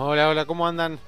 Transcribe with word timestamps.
Hola, 0.00 0.28
hola, 0.28 0.44
¿cómo 0.44 0.64
andan? 0.64 1.00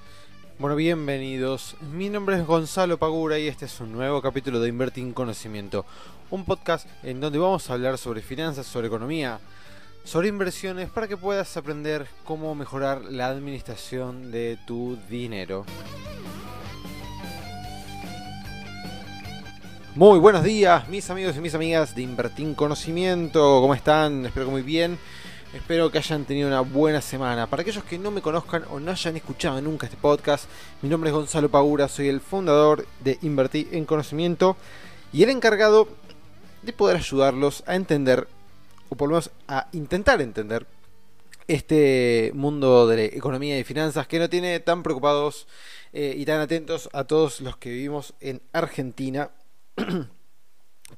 Bueno, 0.58 0.74
bienvenidos. 0.74 1.76
Mi 1.92 2.08
nombre 2.08 2.34
es 2.34 2.44
Gonzalo 2.44 2.98
Pagura 2.98 3.38
y 3.38 3.46
este 3.46 3.66
es 3.66 3.78
un 3.78 3.92
nuevo 3.92 4.20
capítulo 4.20 4.58
de 4.58 4.68
Invertir 4.68 5.04
en 5.04 5.12
Conocimiento, 5.12 5.86
un 6.28 6.44
podcast 6.44 6.88
en 7.04 7.20
donde 7.20 7.38
vamos 7.38 7.70
a 7.70 7.74
hablar 7.74 7.98
sobre 7.98 8.20
finanzas, 8.20 8.66
sobre 8.66 8.88
economía, 8.88 9.38
sobre 10.02 10.26
inversiones 10.26 10.90
para 10.90 11.06
que 11.06 11.16
puedas 11.16 11.56
aprender 11.56 12.08
cómo 12.24 12.52
mejorar 12.56 13.02
la 13.02 13.28
administración 13.28 14.32
de 14.32 14.58
tu 14.66 14.98
dinero. 15.08 15.64
Muy 19.94 20.18
buenos 20.18 20.42
días, 20.42 20.88
mis 20.88 21.08
amigos 21.10 21.36
y 21.36 21.40
mis 21.40 21.54
amigas 21.54 21.94
de 21.94 22.02
Invertir 22.02 22.44
en 22.44 22.54
Conocimiento. 22.56 23.60
¿Cómo 23.60 23.72
están? 23.72 24.26
Espero 24.26 24.46
que 24.46 24.52
muy 24.52 24.62
bien. 24.62 24.98
Espero 25.52 25.90
que 25.90 25.98
hayan 25.98 26.24
tenido 26.24 26.46
una 26.46 26.60
buena 26.60 27.00
semana. 27.00 27.48
Para 27.48 27.62
aquellos 27.62 27.82
que 27.82 27.98
no 27.98 28.12
me 28.12 28.22
conozcan 28.22 28.64
o 28.70 28.78
no 28.78 28.92
hayan 28.92 29.16
escuchado 29.16 29.60
nunca 29.60 29.86
este 29.86 29.96
podcast, 29.96 30.44
mi 30.80 30.88
nombre 30.88 31.10
es 31.10 31.16
Gonzalo 31.16 31.50
Pagura, 31.50 31.88
soy 31.88 32.06
el 32.06 32.20
fundador 32.20 32.86
de 33.02 33.18
Invertir 33.22 33.66
en 33.72 33.84
Conocimiento 33.84 34.56
y 35.12 35.24
el 35.24 35.30
encargado 35.30 35.88
de 36.62 36.72
poder 36.72 36.98
ayudarlos 36.98 37.64
a 37.66 37.74
entender, 37.74 38.28
o 38.90 38.94
por 38.94 39.08
lo 39.08 39.14
menos 39.14 39.32
a 39.48 39.66
intentar 39.72 40.20
entender, 40.20 40.68
este 41.48 42.30
mundo 42.32 42.86
de 42.86 43.06
economía 43.06 43.58
y 43.58 43.64
finanzas 43.64 44.06
que 44.06 44.20
no 44.20 44.30
tiene 44.30 44.60
tan 44.60 44.84
preocupados 44.84 45.48
eh, 45.92 46.14
y 46.16 46.24
tan 46.26 46.38
atentos 46.38 46.88
a 46.92 47.02
todos 47.02 47.40
los 47.40 47.56
que 47.56 47.70
vivimos 47.70 48.14
en 48.20 48.40
Argentina 48.52 49.30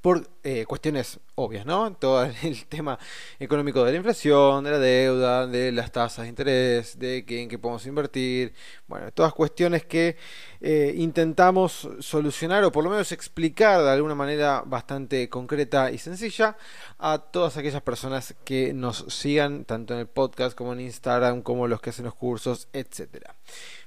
por 0.01 0.29
eh, 0.43 0.65
cuestiones 0.67 1.21
obvias, 1.35 1.67
¿no? 1.67 1.95
Todo 2.01 2.25
el 2.25 2.65
tema 2.67 2.99
económico 3.39 3.85
de 3.85 3.93
la 3.93 3.97
inflación, 3.99 4.65
de 4.65 4.71
la 4.71 4.79
deuda, 4.79 5.47
de 5.47 5.73
las 5.73 5.93
tasas 5.93 6.25
de 6.25 6.29
interés, 6.29 6.99
de 6.99 7.25
en 7.29 7.49
qué 7.49 7.59
podemos 7.59 7.85
invertir, 7.87 8.53
bueno, 8.87 9.11
todas 9.13 9.33
cuestiones 9.33 9.85
que 9.85 10.17
eh, 10.61 10.95
intentamos 10.97 11.89
solucionar 12.01 12.65
o 12.65 12.73
por 12.73 12.85
lo 12.85 12.91
menos 12.91 13.13
explicar 13.13 13.83
de 13.83 13.91
alguna 13.91 14.15
manera 14.15 14.63
bastante 14.67 15.29
concreta 15.29 15.91
y 15.91 15.99
sencilla 15.99 16.57
a 16.99 17.19
todas 17.19 17.57
aquellas 17.57 17.83
personas 17.83 18.35
que 18.45 18.73
nos 18.73 19.05
sigan 19.09 19.65
tanto 19.65 19.95
en 19.95 20.01
el 20.01 20.07
podcast 20.07 20.57
como 20.57 20.73
en 20.73 20.81
Instagram, 20.81 21.43
como 21.43 21.69
los 21.69 21.81
que 21.81 21.91
hacen 21.91 22.05
los 22.05 22.15
cursos, 22.15 22.69
etcétera. 22.73 23.35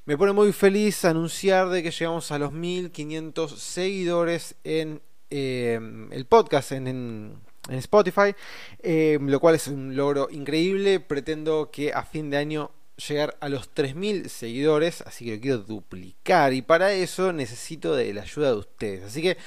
Me 0.05 0.17
pone 0.17 0.33
muy 0.33 0.53
feliz 0.53 1.03
anunciar 1.03 1.69
de 1.69 1.81
que 1.81 1.91
llegamos 1.91 2.31
a 2.31 2.37
los 2.37 2.51
1500 2.51 3.59
seguidores 3.59 4.55
en 4.63 5.01
eh, 5.29 5.79
el 6.11 6.25
podcast 6.25 6.71
en, 6.71 7.39
Spotify, 7.67 8.35
eh, 8.83 9.17
lo 9.19 9.39
cual 9.39 9.55
es 9.55 9.67
un 9.67 9.95
logro 9.95 10.27
increíble. 10.29 10.99
Pretendo 10.99 11.71
que 11.71 11.93
a 11.93 12.03
fin 12.03 12.29
de 12.29 12.37
año 12.37 12.71
llegar 13.07 13.37
a 13.41 13.49
los 13.49 13.73
3.000 13.73 14.27
seguidores, 14.27 15.01
así 15.01 15.25
que 15.25 15.35
lo 15.35 15.41
quiero 15.41 15.57
duplicar 15.59 16.53
y 16.53 16.61
para 16.61 16.93
eso 16.93 17.33
necesito 17.33 17.95
de 17.95 18.13
la 18.13 18.21
ayuda 18.21 18.49
de 18.49 18.57
ustedes. 18.57 19.03
Así 19.03 19.21
que 19.21 19.37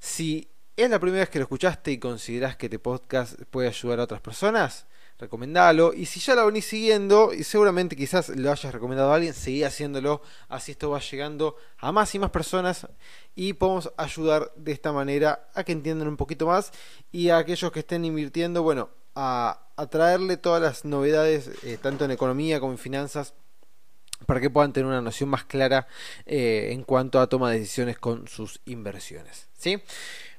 si 0.00 0.48
es 0.76 0.90
la 0.90 0.98
primera 0.98 1.20
vez 1.20 1.30
que 1.30 1.38
lo 1.38 1.44
escuchaste 1.44 1.92
y 1.92 1.98
consideras 1.98 2.56
que 2.56 2.66
este 2.66 2.78
podcast 2.78 3.40
puede 3.50 3.68
ayudar 3.68 4.00
a 4.00 4.04
otras 4.04 4.20
personas, 4.20 4.86
recomendalo. 5.18 5.92
Y 5.94 6.06
si 6.06 6.20
ya 6.20 6.34
lo 6.34 6.46
venís 6.46 6.66
siguiendo, 6.66 7.32
y 7.32 7.44
seguramente 7.44 7.96
quizás 7.96 8.28
lo 8.30 8.50
hayas 8.50 8.72
recomendado 8.72 9.12
a 9.12 9.16
alguien, 9.16 9.34
seguí 9.34 9.64
haciéndolo. 9.64 10.22
Así 10.48 10.72
esto 10.72 10.90
va 10.90 11.00
llegando 11.00 11.56
a 11.78 11.92
más 11.92 12.14
y 12.14 12.18
más 12.18 12.30
personas 12.30 12.86
y 13.34 13.54
podemos 13.54 13.92
ayudar 13.96 14.52
de 14.56 14.72
esta 14.72 14.92
manera 14.92 15.48
a 15.54 15.64
que 15.64 15.72
entiendan 15.72 16.08
un 16.08 16.16
poquito 16.16 16.46
más 16.46 16.72
y 17.10 17.30
a 17.30 17.38
aquellos 17.38 17.72
que 17.72 17.80
estén 17.80 18.04
invirtiendo, 18.04 18.62
bueno, 18.62 18.90
a, 19.14 19.60
traerle 19.90 20.36
todas 20.36 20.62
las 20.62 20.84
novedades, 20.84 21.50
eh, 21.64 21.78
tanto 21.80 22.04
en 22.04 22.12
economía 22.12 22.60
como 22.60 22.72
en 22.72 22.78
finanzas 22.78 23.34
para 24.26 24.40
que 24.40 24.50
puedan 24.50 24.72
tener 24.72 24.86
una 24.86 25.00
noción 25.00 25.28
más 25.28 25.44
clara 25.44 25.86
eh, 26.26 26.68
en 26.70 26.84
cuanto 26.84 27.20
a 27.20 27.28
toma 27.28 27.50
de 27.50 27.58
decisiones 27.58 27.98
con 27.98 28.28
sus 28.28 28.60
inversiones. 28.64 29.48
¿sí? 29.58 29.82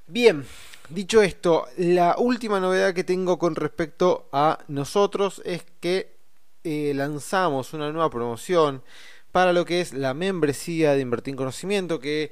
Bien, 0.07 0.45
dicho 0.89 1.21
esto, 1.21 1.67
la 1.77 2.15
última 2.17 2.59
novedad 2.59 2.93
que 2.93 3.03
tengo 3.03 3.37
con 3.39 3.55
respecto 3.55 4.29
a 4.31 4.59
nosotros 4.67 5.41
es 5.45 5.65
que 5.79 6.15
eh, 6.63 6.93
lanzamos 6.95 7.73
una 7.73 7.91
nueva 7.91 8.09
promoción 8.09 8.83
para 9.31 9.53
lo 9.53 9.65
que 9.65 9.81
es 9.81 9.93
la 9.93 10.13
membresía 10.13 10.93
de 10.93 11.01
Invertir 11.01 11.33
en 11.33 11.37
Conocimiento, 11.37 11.99
que 11.99 12.31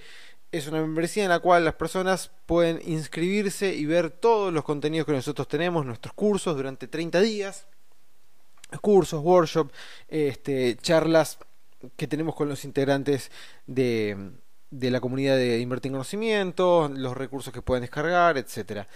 es 0.52 0.68
una 0.68 0.82
membresía 0.82 1.24
en 1.24 1.30
la 1.30 1.40
cual 1.40 1.66
las 1.66 1.76
personas 1.76 2.32
pueden 2.46 2.80
inscribirse 2.86 3.74
y 3.74 3.86
ver 3.86 4.10
todos 4.12 4.54
los 4.54 4.64
contenidos 4.64 5.06
que 5.06 5.14
nosotros 5.14 5.48
tenemos, 5.48 5.86
nuestros 5.86 6.14
cursos 6.14 6.56
durante 6.56 6.88
30 6.88 7.20
días, 7.22 7.68
cursos, 8.82 9.22
workshops, 9.24 9.74
este, 10.08 10.78
charlas 10.78 11.40
que 11.98 12.08
tenemos 12.08 12.36
con 12.36 12.50
los 12.50 12.66
integrantes 12.66 13.32
de, 13.68 14.32
de 14.80 14.92
la 14.92 15.00
comunidad 15.00 15.38
de 15.38 15.60
Invertir 15.60 15.90
en 15.90 15.94
Conocimiento, 15.94 16.90
los 16.94 17.16
recursos 17.16 17.54
que 17.54 17.62
pueden 17.62 17.82
descargar, 17.82 18.38
etcétera. 18.38 18.88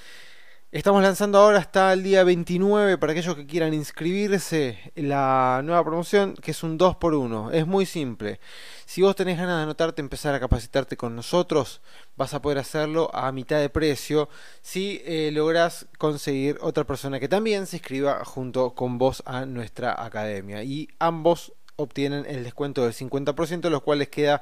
Estamos 0.69 1.01
lanzando 1.01 1.37
ahora 1.37 1.59
hasta 1.59 1.93
el 1.93 2.03
día 2.03 2.25
29 2.25 2.97
para 2.97 3.13
aquellos 3.13 3.35
que 3.35 3.45
quieran 3.45 3.73
inscribirse 3.73 4.91
la 4.95 5.61
nueva 5.63 5.81
promoción, 5.85 6.33
que 6.33 6.51
es 6.51 6.61
un 6.61 6.77
2x1. 6.77 7.53
Es 7.53 7.65
muy 7.65 7.85
simple. 7.85 8.41
Si 8.85 9.01
vos 9.01 9.15
tenés 9.15 9.37
ganas 9.37 9.57
de 9.57 9.63
anotarte, 9.63 10.01
empezar 10.01 10.35
a 10.35 10.41
capacitarte 10.41 10.97
con 10.97 11.15
nosotros, 11.15 11.79
vas 12.17 12.33
a 12.33 12.41
poder 12.41 12.57
hacerlo 12.57 13.09
a 13.15 13.31
mitad 13.31 13.59
de 13.59 13.69
precio 13.69 14.27
si 14.61 15.01
eh, 15.05 15.29
lográs 15.31 15.87
conseguir 15.97 16.57
otra 16.59 16.83
persona 16.83 17.19
que 17.21 17.29
también 17.29 17.65
se 17.65 17.77
inscriba 17.77 18.25
junto 18.25 18.75
con 18.75 18.97
vos 18.97 19.23
a 19.25 19.45
nuestra 19.45 20.03
academia. 20.03 20.63
Y 20.63 20.89
ambos 20.99 21.53
obtienen 21.77 22.25
el 22.27 22.43
descuento 22.43 22.83
del 22.83 22.93
50%, 22.93 23.69
los 23.69 23.81
cuales 23.81 24.09
queda 24.09 24.41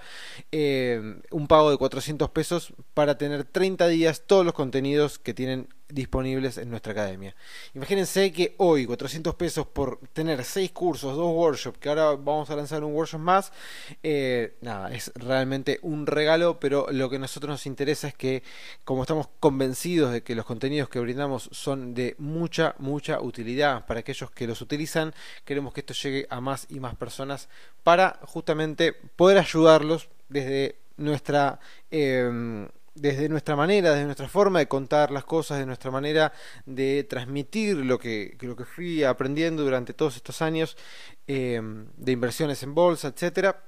eh, 0.51 1.19
un 1.31 1.47
pago 1.47 1.69
de 1.69 1.77
400 1.77 2.29
pesos 2.31 2.73
para 2.93 3.17
tener 3.17 3.43
30 3.43 3.87
días 3.87 4.23
todos 4.25 4.43
los 4.43 4.53
contenidos 4.53 5.19
que 5.19 5.33
tienen 5.33 5.67
disponibles 5.89 6.57
en 6.57 6.69
nuestra 6.69 6.93
academia. 6.93 7.35
Imagínense 7.73 8.31
que 8.31 8.55
hoy 8.57 8.85
400 8.85 9.35
pesos 9.35 9.67
por 9.67 9.99
tener 10.13 10.43
6 10.43 10.71
cursos, 10.71 11.15
2 11.15 11.35
workshops, 11.35 11.77
que 11.77 11.89
ahora 11.89 12.11
vamos 12.11 12.49
a 12.49 12.55
lanzar 12.55 12.83
un 12.83 12.93
workshop 12.93 13.19
más, 13.19 13.51
eh, 14.01 14.55
nada, 14.61 14.91
es 14.93 15.11
realmente 15.15 15.79
un 15.83 16.07
regalo, 16.07 16.59
pero 16.59 16.87
lo 16.91 17.09
que 17.09 17.17
a 17.17 17.19
nosotros 17.19 17.49
nos 17.49 17.65
interesa 17.65 18.07
es 18.07 18.15
que 18.15 18.43
como 18.83 19.03
estamos 19.03 19.29
convencidos 19.39 20.11
de 20.11 20.23
que 20.23 20.35
los 20.35 20.45
contenidos 20.45 20.89
que 20.89 20.99
brindamos 20.99 21.49
son 21.51 21.93
de 21.93 22.15
mucha, 22.17 22.75
mucha 22.79 23.21
utilidad 23.21 23.85
para 23.85 23.99
aquellos 23.99 24.31
que 24.31 24.47
los 24.47 24.61
utilizan, 24.61 25.13
queremos 25.43 25.73
que 25.73 25.81
esto 25.81 25.93
llegue 25.93 26.27
a 26.29 26.41
más 26.41 26.65
y 26.69 26.79
más 26.79 26.95
personas 26.95 27.47
para 27.83 28.19
justamente 28.23 28.93
poder 28.93 29.37
ayudarlos 29.37 30.09
desde 30.29 30.77
nuestra... 30.97 31.59
Eh, 31.91 32.67
desde 32.95 33.29
nuestra 33.29 33.55
manera, 33.55 33.91
desde 33.91 34.05
nuestra 34.05 34.27
forma 34.27 34.59
de 34.59 34.67
contar 34.67 35.11
las 35.11 35.25
cosas, 35.25 35.59
de 35.59 35.65
nuestra 35.65 35.91
manera 35.91 36.33
de 36.65 37.03
transmitir 37.03 37.77
lo 37.77 37.99
que, 37.99 38.37
lo 38.41 38.55
que 38.55 38.65
fui 38.65 39.03
aprendiendo 39.03 39.63
durante 39.63 39.93
todos 39.93 40.15
estos 40.15 40.41
años 40.41 40.77
eh, 41.27 41.61
de 41.97 42.11
inversiones 42.11 42.63
en 42.63 42.73
bolsa, 42.73 43.09
etcétera, 43.09 43.63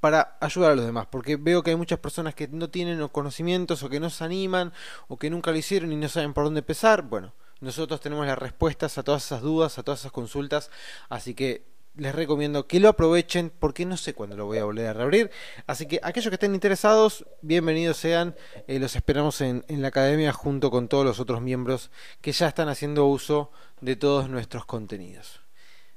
para 0.00 0.36
ayudar 0.40 0.72
a 0.72 0.74
los 0.74 0.84
demás, 0.84 1.06
porque 1.10 1.36
veo 1.36 1.62
que 1.62 1.70
hay 1.70 1.76
muchas 1.76 1.98
personas 1.98 2.34
que 2.34 2.48
no 2.48 2.68
tienen 2.68 3.06
conocimientos 3.08 3.82
o 3.82 3.88
que 3.88 4.00
no 4.00 4.10
se 4.10 4.24
animan 4.24 4.72
o 5.06 5.16
que 5.16 5.30
nunca 5.30 5.50
lo 5.50 5.56
hicieron 5.56 5.92
y 5.92 5.96
no 5.96 6.08
saben 6.08 6.34
por 6.34 6.44
dónde 6.44 6.60
empezar. 6.60 7.02
Bueno, 7.02 7.34
nosotros 7.60 8.00
tenemos 8.00 8.26
las 8.26 8.38
respuestas 8.38 8.98
a 8.98 9.02
todas 9.02 9.24
esas 9.24 9.40
dudas, 9.40 9.78
a 9.78 9.82
todas 9.82 10.00
esas 10.00 10.12
consultas, 10.12 10.70
así 11.08 11.34
que 11.34 11.77
les 11.98 12.14
recomiendo 12.14 12.66
que 12.66 12.80
lo 12.80 12.88
aprovechen 12.88 13.50
porque 13.58 13.84
no 13.84 13.96
sé 13.96 14.14
cuándo 14.14 14.36
lo 14.36 14.46
voy 14.46 14.58
a 14.58 14.64
volver 14.64 14.86
a 14.86 14.92
reabrir. 14.92 15.30
Así 15.66 15.86
que 15.86 16.00
aquellos 16.02 16.30
que 16.30 16.36
estén 16.36 16.54
interesados, 16.54 17.26
bienvenidos 17.42 17.96
sean. 17.96 18.36
Eh, 18.68 18.78
los 18.78 18.94
esperamos 18.94 19.40
en, 19.40 19.64
la 19.68 19.88
academia 19.88 20.32
junto 20.32 20.70
con 20.70 20.88
todos 20.88 21.04
los 21.04 21.18
otros 21.20 21.42
miembros 21.42 21.90
que 22.20 22.32
ya 22.32 22.48
están 22.48 22.68
haciendo 22.68 23.06
uso 23.06 23.50
de 23.80 23.96
todos 23.96 24.30
nuestros 24.30 24.64
contenidos. 24.64 25.40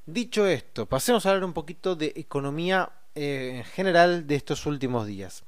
Dicho 0.06 0.48
esto, 0.48 0.88
pasemos 0.88 1.25
a 1.25 1.30
hablar 1.30 1.45
un 1.45 1.53
poquito 1.53 1.95
de 1.95 2.13
economía 2.15 2.92
eh, 3.13 3.53
en 3.57 3.63
general 3.63 4.25
de 4.25 4.36
estos 4.36 4.65
últimos 4.65 5.06
días. 5.06 5.44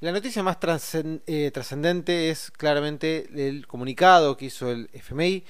La 0.00 0.12
noticia 0.12 0.42
más 0.42 0.58
eh, 0.94 1.50
trascendente 1.52 2.30
es 2.30 2.50
claramente 2.50 3.28
el 3.34 3.66
comunicado 3.66 4.36
que 4.36 4.46
hizo 4.46 4.70
el 4.70 4.88
FMI, 4.92 5.44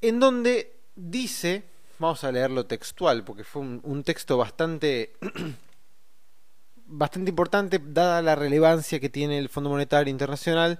en 0.00 0.20
donde 0.20 0.76
dice 0.94 1.64
Vamos 1.98 2.24
a 2.24 2.32
leerlo 2.32 2.66
textual, 2.66 3.24
porque 3.24 3.44
fue 3.44 3.62
un, 3.62 4.02
texto 4.04 4.36
bastante, 4.36 5.14
bastante 6.86 7.30
importante, 7.30 7.80
dada 7.82 8.20
la 8.20 8.34
relevancia 8.34 9.00
que 9.00 9.08
tiene 9.08 9.38
el 9.38 9.48
Fondo 9.48 9.70
Monetario 9.70 10.10
Internacional, 10.10 10.78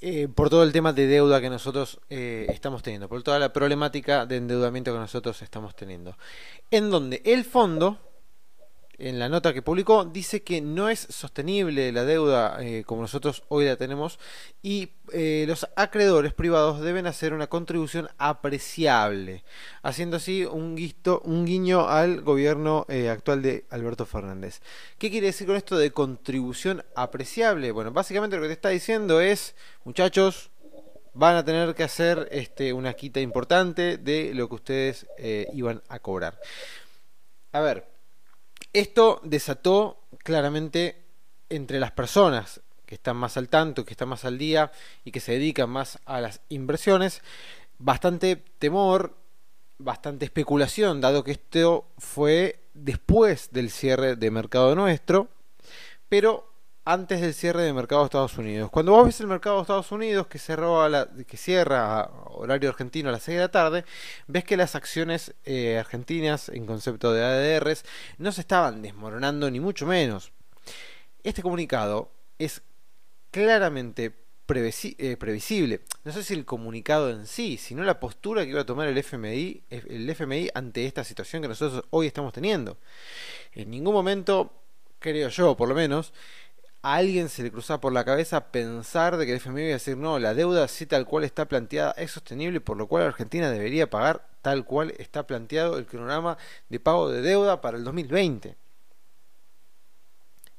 eh, 0.00 0.28
por 0.28 0.50
todo 0.50 0.62
el 0.62 0.72
tema 0.72 0.92
de 0.92 1.06
deuda 1.06 1.40
que 1.40 1.50
nosotros 1.50 1.98
eh, 2.10 2.46
estamos 2.50 2.82
teniendo, 2.82 3.08
por 3.08 3.22
toda 3.22 3.38
la 3.38 3.52
problemática 3.52 4.26
de 4.26 4.36
endeudamiento 4.36 4.92
que 4.92 4.98
nosotros 4.98 5.42
estamos 5.42 5.74
teniendo. 5.74 6.16
En 6.70 6.90
donde 6.90 7.22
el 7.24 7.44
fondo 7.44 7.98
en 8.98 9.18
la 9.18 9.28
nota 9.28 9.52
que 9.52 9.62
publicó, 9.62 10.04
dice 10.04 10.42
que 10.42 10.60
no 10.60 10.88
es 10.88 11.00
sostenible 11.10 11.92
la 11.92 12.04
deuda 12.04 12.58
eh, 12.60 12.82
como 12.84 13.02
nosotros 13.02 13.42
hoy 13.48 13.66
la 13.66 13.76
tenemos 13.76 14.18
y 14.62 14.92
eh, 15.12 15.44
los 15.46 15.68
acreedores 15.76 16.32
privados 16.32 16.80
deben 16.80 17.06
hacer 17.06 17.32
una 17.32 17.46
contribución 17.46 18.08
apreciable, 18.18 19.44
haciendo 19.82 20.16
así 20.16 20.44
un, 20.44 20.76
guiño 20.76 21.88
al 21.88 22.22
gobierno 22.22 22.86
eh, 22.88 23.10
actual 23.10 23.42
de 23.42 23.66
Alberto 23.70 24.06
Fernández. 24.06 24.60
¿Qué 24.98 25.10
quiere 25.10 25.28
decir 25.28 25.46
con 25.46 25.56
esto 25.56 25.76
de 25.76 25.90
contribución 25.90 26.82
apreciable? 26.94 27.72
Bueno, 27.72 27.92
básicamente 27.92 28.36
lo 28.36 28.42
que 28.42 28.48
te 28.48 28.54
está 28.54 28.70
diciendo 28.70 29.20
es, 29.20 29.54
muchachos, 29.84 30.50
van 31.12 31.36
a 31.36 31.44
tener 31.44 31.74
que 31.74 31.84
hacer 31.84 32.28
este, 32.30 32.72
una 32.72 32.94
quita 32.94 33.20
importante 33.20 33.98
de 33.98 34.32
lo 34.34 34.48
que 34.48 34.54
ustedes 34.54 35.06
iban 35.52 35.82
a 35.88 35.98
cobrar. 35.98 36.38
A 37.52 37.60
ver, 37.60 37.95
esto 38.80 39.20
desató 39.24 40.02
claramente 40.22 41.02
entre 41.48 41.80
las 41.80 41.92
personas 41.92 42.60
que 42.84 42.96
están 42.96 43.16
más 43.16 43.36
al 43.36 43.48
tanto, 43.48 43.84
que 43.84 43.94
están 43.94 44.08
más 44.08 44.24
al 44.24 44.38
día 44.38 44.70
y 45.04 45.12
que 45.12 45.20
se 45.20 45.32
dedican 45.32 45.70
más 45.70 45.98
a 46.04 46.20
las 46.20 46.40
inversiones, 46.48 47.22
bastante 47.78 48.36
temor, 48.36 49.16
bastante 49.78 50.24
especulación, 50.24 51.00
dado 51.00 51.24
que 51.24 51.32
esto 51.32 51.86
fue 51.98 52.60
después 52.74 53.48
del 53.50 53.70
cierre 53.70 54.14
de 54.14 54.30
mercado 54.30 54.74
nuestro, 54.74 55.28
pero 56.08 56.52
antes 56.86 57.20
del 57.20 57.34
cierre 57.34 57.64
de 57.64 57.72
mercado 57.72 58.02
de 58.02 58.06
Estados 58.06 58.38
Unidos. 58.38 58.70
Cuando 58.70 58.92
vos 58.92 59.06
ves 59.06 59.20
el 59.20 59.26
mercado 59.26 59.56
de 59.56 59.62
Estados 59.62 59.90
Unidos 59.90 60.28
que, 60.28 60.38
cerró 60.38 60.88
la, 60.88 61.08
que 61.26 61.36
cierra 61.36 62.00
a 62.00 62.10
horario 62.26 62.70
argentino 62.70 63.08
a 63.08 63.12
las 63.12 63.24
6 63.24 63.36
de 63.36 63.42
la 63.42 63.50
tarde, 63.50 63.84
ves 64.28 64.44
que 64.44 64.56
las 64.56 64.76
acciones 64.76 65.34
eh, 65.44 65.78
argentinas 65.78 66.48
en 66.48 66.64
concepto 66.64 67.12
de 67.12 67.24
ADRs 67.24 67.84
no 68.18 68.30
se 68.30 68.40
estaban 68.40 68.82
desmoronando 68.82 69.50
ni 69.50 69.58
mucho 69.58 69.84
menos. 69.84 70.30
Este 71.24 71.42
comunicado 71.42 72.12
es 72.38 72.62
claramente 73.32 74.14
eh, 74.48 75.16
previsible. 75.18 75.80
No 76.04 76.12
sé 76.12 76.22
si 76.22 76.34
el 76.34 76.44
comunicado 76.44 77.10
en 77.10 77.26
sí, 77.26 77.56
sino 77.56 77.82
la 77.82 77.98
postura 77.98 78.44
que 78.44 78.50
iba 78.50 78.60
a 78.60 78.66
tomar 78.66 78.86
el 78.86 78.96
FMI, 78.96 79.64
el 79.70 80.08
FMI 80.08 80.50
ante 80.54 80.86
esta 80.86 81.02
situación 81.02 81.42
que 81.42 81.48
nosotros 81.48 81.84
hoy 81.90 82.06
estamos 82.06 82.32
teniendo. 82.32 82.78
En 83.54 83.72
ningún 83.72 83.92
momento, 83.92 84.52
creo 85.00 85.28
yo 85.30 85.56
por 85.56 85.68
lo 85.68 85.74
menos, 85.74 86.12
a 86.86 86.94
alguien 86.94 87.28
se 87.28 87.42
le 87.42 87.50
cruzaba 87.50 87.80
por 87.80 87.92
la 87.92 88.04
cabeza 88.04 88.52
pensar 88.52 89.16
de 89.16 89.26
que 89.26 89.32
el 89.32 89.38
FMI 89.38 89.60
iba 89.62 89.70
a 89.70 89.72
decir 89.72 89.96
no, 89.96 90.20
la 90.20 90.34
deuda 90.34 90.62
así 90.62 90.86
tal 90.86 91.04
cual 91.04 91.24
está 91.24 91.48
planteada 91.48 91.90
es 91.96 92.12
sostenible, 92.12 92.60
por 92.60 92.76
lo 92.76 92.86
cual 92.86 93.02
Argentina 93.02 93.50
debería 93.50 93.90
pagar 93.90 94.28
tal 94.40 94.64
cual 94.64 94.94
está 94.98 95.26
planteado 95.26 95.78
el 95.78 95.86
cronograma 95.86 96.38
de 96.68 96.78
pago 96.78 97.10
de 97.10 97.22
deuda 97.22 97.60
para 97.60 97.76
el 97.76 97.82
2020. 97.82 98.56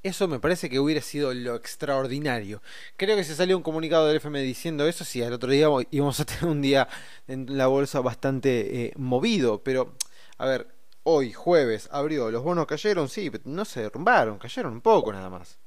Eso 0.03 0.27
me 0.27 0.39
parece 0.39 0.69
que 0.69 0.81
hubiera 0.81 1.01
sido 1.01 1.33
lo 1.33 1.55
extraordinario. 1.55 2.61
Creo 2.97 3.15
que 3.15 3.23
se 3.23 3.33
salió 3.33 3.55
un 3.55 3.63
comunicado 3.63 4.07
del 4.07 4.17
FMI 4.17 4.41
diciendo 4.41 4.85
eso, 4.85 5.05
si 5.05 5.23
al 5.23 5.31
otro 5.31 5.49
día 5.49 5.69
íbamos 5.91 6.19
a 6.19 6.25
tener 6.25 6.45
un 6.45 6.61
día 6.61 6.89
en 7.29 7.57
la 7.57 7.67
bolsa 7.67 8.01
bastante 8.01 8.87
eh, 8.87 8.93
movido, 8.97 9.63
pero 9.63 9.95
a 10.37 10.45
ver, 10.45 10.67
hoy 11.03 11.31
jueves 11.31 11.87
abrió, 11.89 12.29
los 12.31 12.43
bonos 12.43 12.65
cayeron, 12.67 13.07
sí, 13.07 13.29
pero 13.29 13.45
no 13.47 13.63
se 13.63 13.83
derrumbaron, 13.83 14.37
cayeron 14.37 14.73
un 14.73 14.81
poco 14.81 15.13
nada 15.13 15.29
más. 15.29 15.57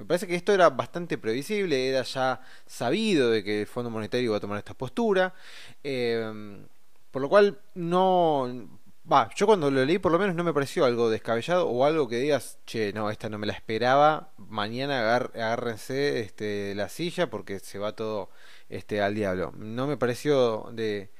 Me 0.00 0.06
parece 0.06 0.26
que 0.26 0.34
esto 0.34 0.54
era 0.54 0.70
bastante 0.70 1.18
previsible, 1.18 1.90
era 1.90 2.02
ya 2.02 2.40
sabido 2.64 3.30
de 3.30 3.44
que 3.44 3.60
el 3.60 3.66
Fondo 3.66 3.90
Monetario 3.90 4.28
iba 4.28 4.38
a 4.38 4.40
tomar 4.40 4.56
esta 4.56 4.72
postura, 4.72 5.34
em, 5.82 6.66
por 7.10 7.20
lo 7.20 7.28
cual 7.28 7.60
no... 7.74 8.80
Va, 9.12 9.28
yo 9.34 9.46
cuando 9.46 9.70
lo 9.70 9.84
leí 9.84 9.98
por 9.98 10.12
lo 10.12 10.18
menos 10.18 10.34
no 10.36 10.44
me 10.44 10.54
pareció 10.54 10.86
algo 10.86 11.10
descabellado 11.10 11.68
o 11.68 11.84
algo 11.84 12.08
que 12.08 12.16
digas, 12.16 12.58
che, 12.64 12.92
no, 12.94 13.10
esta 13.10 13.28
no 13.28 13.38
me 13.38 13.46
la 13.46 13.52
esperaba, 13.52 14.32
mañana 14.38 15.16
agárrense 15.16 16.20
este, 16.20 16.74
la 16.74 16.88
silla 16.88 17.28
porque 17.28 17.58
se 17.58 17.78
va 17.78 17.94
todo 17.94 18.30
este, 18.70 19.02
al 19.02 19.14
diablo. 19.14 19.52
No 19.56 19.86
me 19.86 19.98
pareció 19.98 20.70
de 20.72 21.10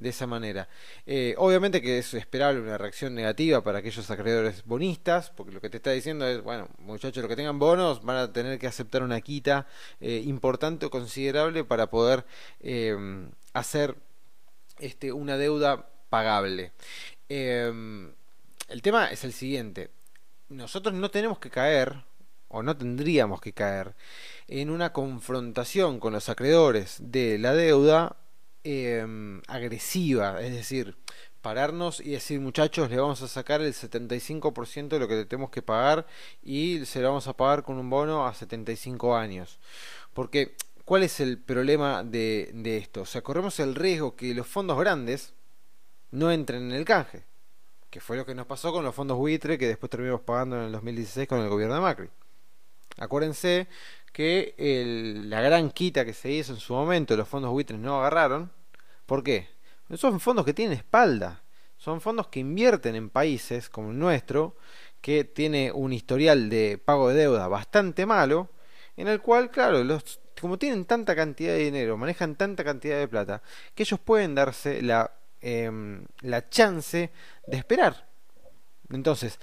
de 0.00 0.08
esa 0.08 0.26
manera. 0.26 0.68
Eh, 1.06 1.34
obviamente 1.36 1.82
que 1.82 1.98
es 1.98 2.14
esperable 2.14 2.60
una 2.60 2.78
reacción 2.78 3.14
negativa 3.14 3.62
para 3.62 3.78
aquellos 3.78 4.10
acreedores 4.10 4.64
bonistas, 4.64 5.30
porque 5.30 5.52
lo 5.52 5.60
que 5.60 5.68
te 5.68 5.76
está 5.76 5.90
diciendo 5.90 6.26
es, 6.26 6.42
bueno, 6.42 6.68
muchachos, 6.78 7.22
los 7.22 7.28
que 7.28 7.36
tengan 7.36 7.58
bonos 7.58 8.02
van 8.02 8.16
a 8.16 8.32
tener 8.32 8.58
que 8.58 8.66
aceptar 8.66 9.02
una 9.02 9.20
quita 9.20 9.66
eh, 10.00 10.22
importante 10.24 10.86
o 10.86 10.90
considerable 10.90 11.64
para 11.64 11.88
poder 11.88 12.24
eh, 12.60 12.96
hacer 13.52 13.94
este, 14.78 15.12
una 15.12 15.36
deuda 15.36 15.90
pagable. 16.08 16.72
el 17.28 18.82
tema 18.82 19.06
es 19.10 19.24
el 19.24 19.32
siguiente, 19.32 19.90
nosotros 20.48 20.94
no 20.94 21.10
tenemos 21.10 21.38
que 21.38 21.50
caer, 21.50 22.04
o 22.48 22.62
no 22.62 22.76
tendríamos 22.76 23.40
que 23.40 23.52
caer, 23.52 23.94
en 24.48 24.70
una 24.70 24.92
confrontación 24.92 26.00
con 26.00 26.14
los 26.14 26.28
acreedores 26.28 26.96
de 27.00 27.38
la 27.38 27.52
deuda 27.54 28.16
Em, 28.62 29.40
agresiva, 29.48 30.42
es 30.42 30.52
decir, 30.52 30.94
pararnos 31.40 32.00
y 32.00 32.10
decir 32.10 32.40
muchachos, 32.40 32.90
le 32.90 32.98
vamos 32.98 33.22
a 33.22 33.28
sacar 33.28 33.62
el 33.62 33.72
75% 33.72 34.88
de 34.88 34.98
lo 34.98 35.08
que 35.08 35.24
tenemos 35.24 35.50
que 35.50 35.62
pagar 35.62 36.06
y 36.42 36.84
se 36.84 37.00
lo 37.00 37.08
vamos 37.08 37.26
a 37.26 37.32
pagar 37.34 37.62
con 37.62 37.78
un 37.78 37.88
bono 37.88 38.26
a 38.26 38.34
75 38.34 39.16
años. 39.16 39.58
Porque, 40.12 40.56
¿cuál 40.84 41.04
es 41.04 41.20
el 41.20 41.38
problema 41.38 42.04
de, 42.04 42.50
de 42.52 42.76
esto? 42.76 43.02
O 43.02 43.06
sea, 43.06 43.22
corremos 43.22 43.58
el 43.60 43.74
riesgo 43.74 44.14
que 44.14 44.34
los 44.34 44.46
fondos 44.46 44.78
grandes 44.78 45.32
no 46.10 46.30
entren 46.30 46.70
en 46.70 46.72
el 46.72 46.84
canje, 46.84 47.24
que 47.90 48.00
fue 48.00 48.18
lo 48.18 48.26
que 48.26 48.34
nos 48.34 48.46
pasó 48.46 48.72
con 48.72 48.84
los 48.84 48.94
fondos 48.94 49.16
buitre 49.16 49.56
que 49.56 49.68
después 49.68 49.88
terminamos 49.88 50.20
pagando 50.22 50.56
en 50.56 50.64
el 50.64 50.72
2016 50.72 51.26
con 51.28 51.40
el 51.40 51.48
gobierno 51.48 51.76
de 51.76 51.80
Macri. 51.80 52.10
Acuérdense 52.98 53.68
que 54.12 54.54
la 55.24 55.40
gran 55.40 55.70
quita 55.70 56.04
que 56.04 56.12
se 56.12 56.30
hizo 56.30 56.52
en 56.52 56.60
su 56.60 56.74
momento, 56.74 57.16
los 57.16 57.28
fondos 57.28 57.50
buitres 57.50 57.78
no 57.78 58.00
agarraron. 58.00 58.50
¿Por 59.06 59.22
qué? 59.22 59.48
Son 59.94 60.20
fondos 60.20 60.44
que 60.44 60.54
tienen 60.54 60.76
espalda. 60.76 61.42
Son 61.76 62.00
fondos 62.00 62.28
que 62.28 62.40
invierten 62.40 62.94
en 62.94 63.08
países 63.08 63.70
como 63.70 63.90
el 63.90 63.98
nuestro, 63.98 64.56
que 65.00 65.24
tiene 65.24 65.72
un 65.72 65.92
historial 65.92 66.50
de 66.50 66.78
pago 66.78 67.08
de 67.08 67.14
deuda 67.14 67.48
bastante 67.48 68.04
malo, 68.04 68.50
en 68.96 69.08
el 69.08 69.22
cual, 69.22 69.50
claro, 69.50 69.82
los, 69.82 70.20
como 70.38 70.58
tienen 70.58 70.84
tanta 70.84 71.16
cantidad 71.16 71.52
de 71.52 71.64
dinero, 71.64 71.96
manejan 71.96 72.36
tanta 72.36 72.64
cantidad 72.64 72.98
de 72.98 73.08
plata, 73.08 73.42
que 73.74 73.84
ellos 73.84 73.98
pueden 73.98 74.34
darse 74.34 74.82
la, 74.82 75.10
em, 75.40 76.04
la 76.20 76.48
chance 76.50 77.10
de 77.46 77.56
esperar. 77.56 78.08
Entonces, 78.90 79.38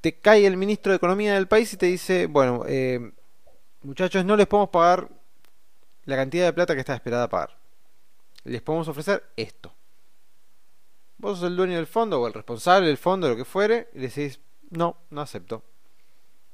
te 0.00 0.20
cae 0.20 0.46
el 0.46 0.56
ministro 0.56 0.92
de 0.92 0.96
Economía 0.96 1.34
del 1.34 1.48
país 1.48 1.72
y 1.72 1.76
te 1.76 1.86
dice, 1.86 2.26
bueno, 2.26 2.64
eh, 2.68 3.12
muchachos, 3.82 4.24
no 4.24 4.36
les 4.36 4.46
podemos 4.46 4.70
pagar 4.70 5.08
la 6.04 6.16
cantidad 6.16 6.46
de 6.46 6.52
plata 6.52 6.74
que 6.74 6.80
está 6.80 6.94
esperada 6.94 7.28
pagar. 7.28 7.58
Les 8.44 8.62
podemos 8.62 8.88
ofrecer 8.88 9.24
esto. 9.36 9.72
Vos 11.18 11.38
sos 11.38 11.48
el 11.48 11.56
dueño 11.56 11.76
del 11.76 11.86
fondo 11.86 12.20
o 12.20 12.26
el 12.26 12.32
responsable 12.32 12.86
del 12.86 12.96
fondo, 12.96 13.28
lo 13.28 13.36
que 13.36 13.44
fuere, 13.44 13.88
y 13.94 13.98
decís, 13.98 14.40
no, 14.70 14.96
no 15.10 15.20
acepto. 15.20 15.62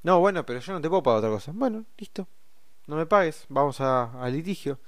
No, 0.02 0.18
bueno, 0.20 0.44
pero 0.44 0.60
yo 0.60 0.72
no 0.72 0.80
te 0.80 0.88
puedo 0.88 1.02
pagar 1.02 1.18
otra 1.18 1.30
cosa. 1.30 1.52
Bueno, 1.54 1.84
listo. 1.96 2.26
No 2.86 2.96
me 2.96 3.06
pagues, 3.06 3.46
vamos 3.48 3.80
a, 3.80 4.22
a 4.22 4.28
litigio 4.28 4.78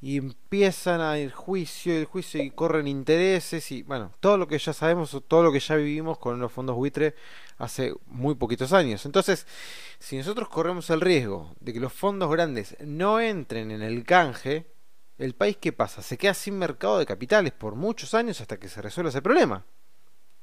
y 0.00 0.16
empiezan 0.16 1.00
a 1.00 1.18
ir 1.18 1.32
juicio, 1.32 1.94
el 1.94 2.04
juicio 2.04 2.42
y 2.42 2.50
corren 2.50 2.86
intereses 2.86 3.72
y 3.72 3.82
bueno, 3.82 4.12
todo 4.20 4.38
lo 4.38 4.46
que 4.46 4.58
ya 4.58 4.72
sabemos, 4.72 5.16
todo 5.26 5.42
lo 5.42 5.52
que 5.52 5.60
ya 5.60 5.74
vivimos 5.74 6.18
con 6.18 6.38
los 6.38 6.52
fondos 6.52 6.76
buitre 6.76 7.14
hace 7.58 7.94
muy 8.06 8.36
poquitos 8.36 8.72
años. 8.72 9.04
Entonces, 9.04 9.46
si 9.98 10.16
nosotros 10.16 10.48
corremos 10.48 10.88
el 10.90 11.00
riesgo 11.00 11.54
de 11.60 11.72
que 11.72 11.80
los 11.80 11.92
fondos 11.92 12.30
grandes 12.30 12.76
no 12.80 13.20
entren 13.20 13.70
en 13.70 13.82
el 13.82 14.04
canje, 14.04 14.66
el 15.18 15.34
país 15.34 15.56
qué 15.60 15.72
pasa? 15.72 16.00
Se 16.00 16.16
queda 16.16 16.34
sin 16.34 16.56
mercado 16.56 16.98
de 16.98 17.06
capitales 17.06 17.52
por 17.52 17.74
muchos 17.74 18.14
años 18.14 18.40
hasta 18.40 18.58
que 18.58 18.68
se 18.68 18.80
resuelva 18.80 19.10
ese 19.10 19.22
problema, 19.22 19.64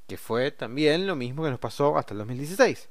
que 0.08 0.18
fue 0.18 0.52
también 0.52 1.08
lo 1.08 1.16
mismo 1.16 1.44
que 1.44 1.50
nos 1.50 1.60
pasó 1.60 1.98
hasta 1.98 2.14
el 2.14 2.20
2016. 2.20 2.90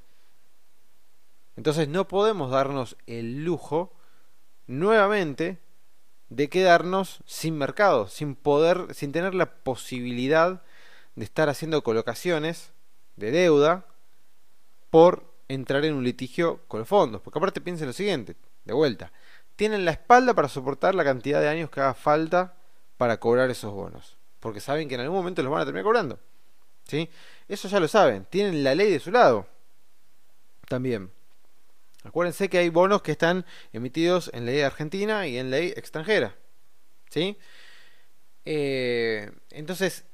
Entonces 1.56 1.86
no 1.88 2.08
podemos 2.08 2.50
darnos 2.50 2.96
el 3.06 3.44
lujo 3.44 3.92
nuevamente 4.66 5.60
de 6.30 6.48
quedarnos 6.48 7.20
sin 7.26 7.56
mercado, 7.58 8.08
sin 8.08 8.34
poder, 8.34 8.94
sin 8.94 9.12
tener 9.12 9.34
la 9.34 9.54
posibilidad 9.56 10.62
de 11.14 11.24
estar 11.24 11.48
haciendo 11.48 11.84
colocaciones 11.84 12.72
de 13.16 13.30
deuda 13.30 13.86
por 14.94 15.24
entrar 15.48 15.84
en 15.84 15.94
un 15.94 16.04
litigio 16.04 16.60
con 16.68 16.78
los 16.78 16.88
fondos. 16.88 17.20
Porque 17.20 17.40
aparte 17.40 17.60
piensen 17.60 17.88
lo 17.88 17.92
siguiente, 17.92 18.36
de 18.64 18.74
vuelta, 18.74 19.10
tienen 19.56 19.84
la 19.84 19.90
espalda 19.90 20.34
para 20.34 20.48
soportar 20.48 20.94
la 20.94 21.02
cantidad 21.02 21.40
de 21.40 21.48
años 21.48 21.68
que 21.68 21.80
haga 21.80 21.94
falta 21.94 22.54
para 22.96 23.18
cobrar 23.18 23.50
esos 23.50 23.72
bonos. 23.72 24.16
Porque 24.38 24.60
saben 24.60 24.88
que 24.88 24.94
en 24.94 25.00
algún 25.00 25.16
momento 25.16 25.42
los 25.42 25.50
van 25.50 25.62
a 25.62 25.64
terminar 25.64 25.82
cobrando. 25.82 26.20
¿Sí? 26.84 27.10
Eso 27.48 27.66
ya 27.66 27.80
lo 27.80 27.88
saben, 27.88 28.24
tienen 28.26 28.62
la 28.62 28.76
ley 28.76 28.88
de 28.88 29.00
su 29.00 29.10
lado. 29.10 29.48
También. 30.68 31.10
Acuérdense 32.04 32.48
que 32.48 32.58
hay 32.58 32.68
bonos 32.68 33.02
que 33.02 33.10
están 33.10 33.44
emitidos 33.72 34.30
en 34.32 34.46
ley 34.46 34.60
argentina 34.60 35.26
y 35.26 35.38
en 35.38 35.50
ley 35.50 35.74
extranjera. 35.76 36.36
¿Sí? 37.10 37.36
Eh, 38.46 39.30
entonces, 39.50 40.04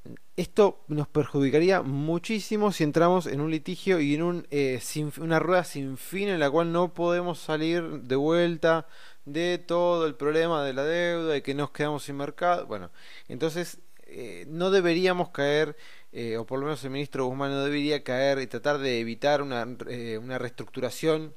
esto 0.40 0.84
nos 0.88 1.08
perjudicaría 1.08 1.82
muchísimo 1.82 2.72
si 2.72 2.84
entramos 2.84 3.26
en 3.26 3.40
un 3.40 3.50
litigio 3.50 4.00
y 4.00 4.14
en 4.14 4.22
un, 4.22 4.46
eh, 4.50 4.80
una 5.18 5.38
rueda 5.38 5.64
sin 5.64 5.98
fin 5.98 6.28
en 6.28 6.40
la 6.40 6.50
cual 6.50 6.72
no 6.72 6.94
podemos 6.94 7.38
salir 7.40 7.82
de 7.82 8.16
vuelta 8.16 8.86
de 9.26 9.58
todo 9.58 10.06
el 10.06 10.14
problema 10.14 10.64
de 10.64 10.72
la 10.72 10.84
deuda 10.84 11.36
y 11.36 11.42
que 11.42 11.54
nos 11.54 11.72
quedamos 11.72 12.04
sin 12.04 12.16
mercado. 12.16 12.66
Bueno, 12.66 12.90
entonces 13.28 13.80
eh, 14.06 14.46
no 14.48 14.70
deberíamos 14.70 15.28
caer, 15.30 15.76
eh, 16.12 16.36
o 16.38 16.46
por 16.46 16.58
lo 16.58 16.66
menos 16.66 16.82
el 16.84 16.90
ministro 16.90 17.26
Guzmán 17.26 17.50
no 17.50 17.62
debería 17.62 18.02
caer 18.02 18.38
y 18.40 18.46
tratar 18.46 18.78
de 18.78 19.00
evitar 19.00 19.42
una, 19.42 19.64
una 19.64 20.38
reestructuración 20.38 21.34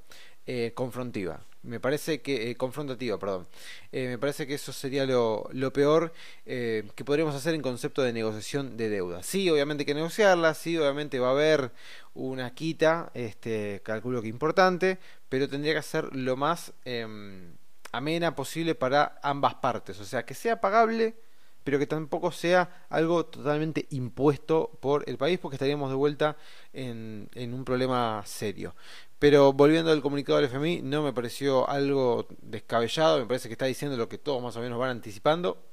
confrontiva 0.75 1.45
me 1.63 1.79
parece 1.79 2.21
que 2.21 2.51
eh, 2.51 2.55
confrontativa, 2.55 3.17
perdón. 3.17 3.47
Eh, 3.91 4.07
me 4.09 4.17
parece 4.17 4.45
que 4.45 4.55
eso 4.55 4.73
sería 4.73 5.05
lo, 5.05 5.49
peor 5.73 6.13
eh, 6.45 6.87
que 6.95 7.05
podríamos 7.05 7.35
hacer 7.35 7.55
en 7.55 7.61
concepto 7.61 8.01
de 8.03 8.13
negociación 8.13 8.77
de 8.77 8.89
deuda. 8.89 9.23
Sí, 9.23 9.49
obviamente 9.49 9.81
hay 9.81 9.85
que 9.85 9.93
negociarla, 9.93 10.53
sí, 10.53 10.77
obviamente 10.77 11.19
va 11.19 11.29
a 11.29 11.31
haber 11.31 11.71
una 12.13 12.53
quita, 12.53 13.11
este, 13.13 13.81
calculo 13.83 14.21
que 14.21 14.27
importante, 14.27 14.99
pero 15.29 15.47
tendría 15.49 15.73
que 15.73 15.81
ser 15.81 16.15
lo 16.15 16.35
más 16.35 16.73
em, 16.85 17.53
amena 17.91 18.35
posible 18.35 18.75
para 18.75 19.19
ambas 19.23 19.55
partes, 19.55 19.99
o 19.99 20.05
sea, 20.05 20.25
que 20.25 20.35
sea 20.35 20.61
pagable 20.61 21.15
pero 21.63 21.79
que 21.79 21.87
tampoco 21.87 22.31
sea 22.31 22.85
algo 22.89 23.25
totalmente 23.25 23.87
impuesto 23.91 24.77
por 24.81 25.03
el 25.07 25.17
país, 25.17 25.39
porque 25.39 25.55
estaríamos 25.55 25.89
de 25.89 25.95
vuelta 25.95 26.35
en, 26.73 27.29
en 27.35 27.53
un 27.53 27.63
problema 27.63 28.21
serio. 28.25 28.75
Pero 29.23 29.53
volviendo 29.53 29.89
al 29.89 30.01
comunicado 30.01 30.37
del 30.37 30.49
FMI, 30.49 30.81
no 30.81 31.01
me 31.01 31.13
pareció 31.13 31.69
algo 31.69 32.27
descabellado, 32.41 33.19
me 33.19 33.25
parece 33.25 33.47
que 33.47 33.53
está 33.53 33.63
diciendo 33.63 33.95
lo 33.95 34.09
que 34.09 34.17
todos 34.17 34.43
más 34.43 34.57
o 34.57 34.59
menos 34.59 34.77
van 34.77 34.89
anticipando, 34.89 35.63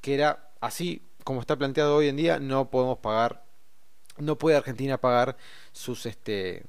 que 0.00 0.12
era 0.12 0.50
así 0.60 1.00
como 1.22 1.40
está 1.40 1.54
planteado 1.54 1.94
hoy 1.94 2.08
en 2.08 2.16
día, 2.16 2.40
no 2.40 2.70
podemos 2.70 2.98
pagar, 2.98 3.44
no 4.18 4.38
puede 4.38 4.56
Argentina 4.56 4.98
pagar 4.98 5.36
sus, 5.70 6.04
este, 6.04 6.64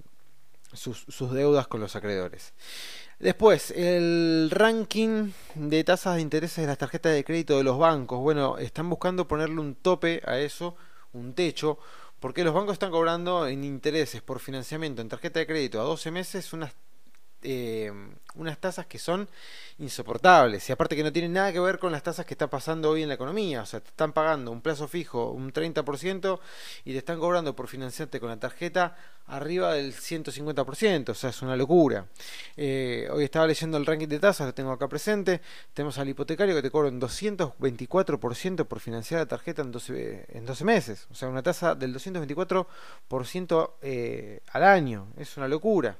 sus, 0.73 1.07
sus 1.09 1.33
deudas 1.33 1.65
con 1.65 1.81
los 1.81 1.95
acreedores. 1.95 2.53
Después, 3.17 3.71
el 3.71 4.51
ranking 4.51 5.31
de 5.55 5.83
tasas 5.83 6.17
de 6.17 6.21
intereses 6.21 6.57
de 6.57 6.67
las 6.67 6.77
tarjetas 6.77 7.13
de 7.13 7.23
crédito 7.23 7.57
de 7.57 7.63
los 7.63 7.79
bancos. 7.79 8.19
Bueno, 8.19 8.59
están 8.59 8.87
buscando 8.91 9.27
ponerle 9.27 9.59
un 9.59 9.73
tope 9.73 10.21
a 10.23 10.37
eso, 10.37 10.75
un 11.13 11.33
techo, 11.33 11.79
porque 12.19 12.43
los 12.43 12.53
bancos 12.53 12.73
están 12.73 12.91
cobrando 12.91 13.47
en 13.47 13.63
intereses 13.63 14.21
por 14.21 14.39
financiamiento 14.39 15.01
en 15.01 15.09
tarjeta 15.09 15.39
de 15.39 15.47
crédito 15.47 15.79
a 15.79 15.83
12 15.83 16.11
meses 16.11 16.53
unas, 16.53 16.73
eh, 17.45 17.91
unas 18.35 18.59
tasas 18.59 18.85
que 18.85 18.99
son 18.99 19.29
insoportables 19.77 20.67
y 20.69 20.73
aparte 20.73 20.95
que 20.95 21.03
no 21.03 21.11
tienen 21.11 21.33
nada 21.33 21.51
que 21.51 21.59
ver 21.59 21.79
con 21.79 21.91
las 21.91 22.03
tasas 22.03 22.25
que 22.25 22.33
está 22.33 22.49
pasando 22.49 22.89
hoy 22.89 23.03
en 23.03 23.09
la 23.09 23.15
economía. 23.15 23.61
O 23.61 23.65
sea, 23.65 23.79
te 23.79 23.89
están 23.89 24.13
pagando 24.13 24.51
un 24.51 24.61
plazo 24.61 24.87
fijo, 24.87 25.31
un 25.31 25.53
30% 25.53 26.39
y 26.85 26.91
te 26.91 26.97
están 26.97 27.19
cobrando 27.19 27.55
por 27.55 27.67
financiarte 27.67 28.19
con 28.19 28.29
la 28.29 28.39
tarjeta 28.39 28.95
arriba 29.27 29.73
del 29.73 29.93
150%, 29.93 31.09
o 31.09 31.13
sea, 31.13 31.31
es 31.31 31.41
una 31.41 31.55
locura. 31.55 32.05
Eh, 32.55 33.07
hoy 33.11 33.23
estaba 33.23 33.47
leyendo 33.47 33.77
el 33.77 33.85
ranking 33.85 34.07
de 34.07 34.19
tasas, 34.19 34.47
lo 34.47 34.53
tengo 34.53 34.71
acá 34.71 34.87
presente. 34.87 35.41
Tenemos 35.73 35.97
al 35.97 36.09
hipotecario 36.09 36.55
que 36.55 36.61
te 36.61 36.69
cobra 36.69 36.89
un 36.89 37.01
224% 37.01 38.65
por 38.65 38.79
financiar 38.79 39.21
la 39.21 39.25
tarjeta 39.25 39.61
en 39.61 39.71
12, 39.71 40.25
en 40.29 40.45
12 40.45 40.63
meses, 40.63 41.07
o 41.09 41.15
sea, 41.15 41.27
una 41.27 41.41
tasa 41.41 41.73
del 41.75 41.95
224% 41.95 43.71
eh, 43.81 44.41
al 44.51 44.63
año, 44.63 45.07
es 45.17 45.37
una 45.37 45.47
locura. 45.47 45.97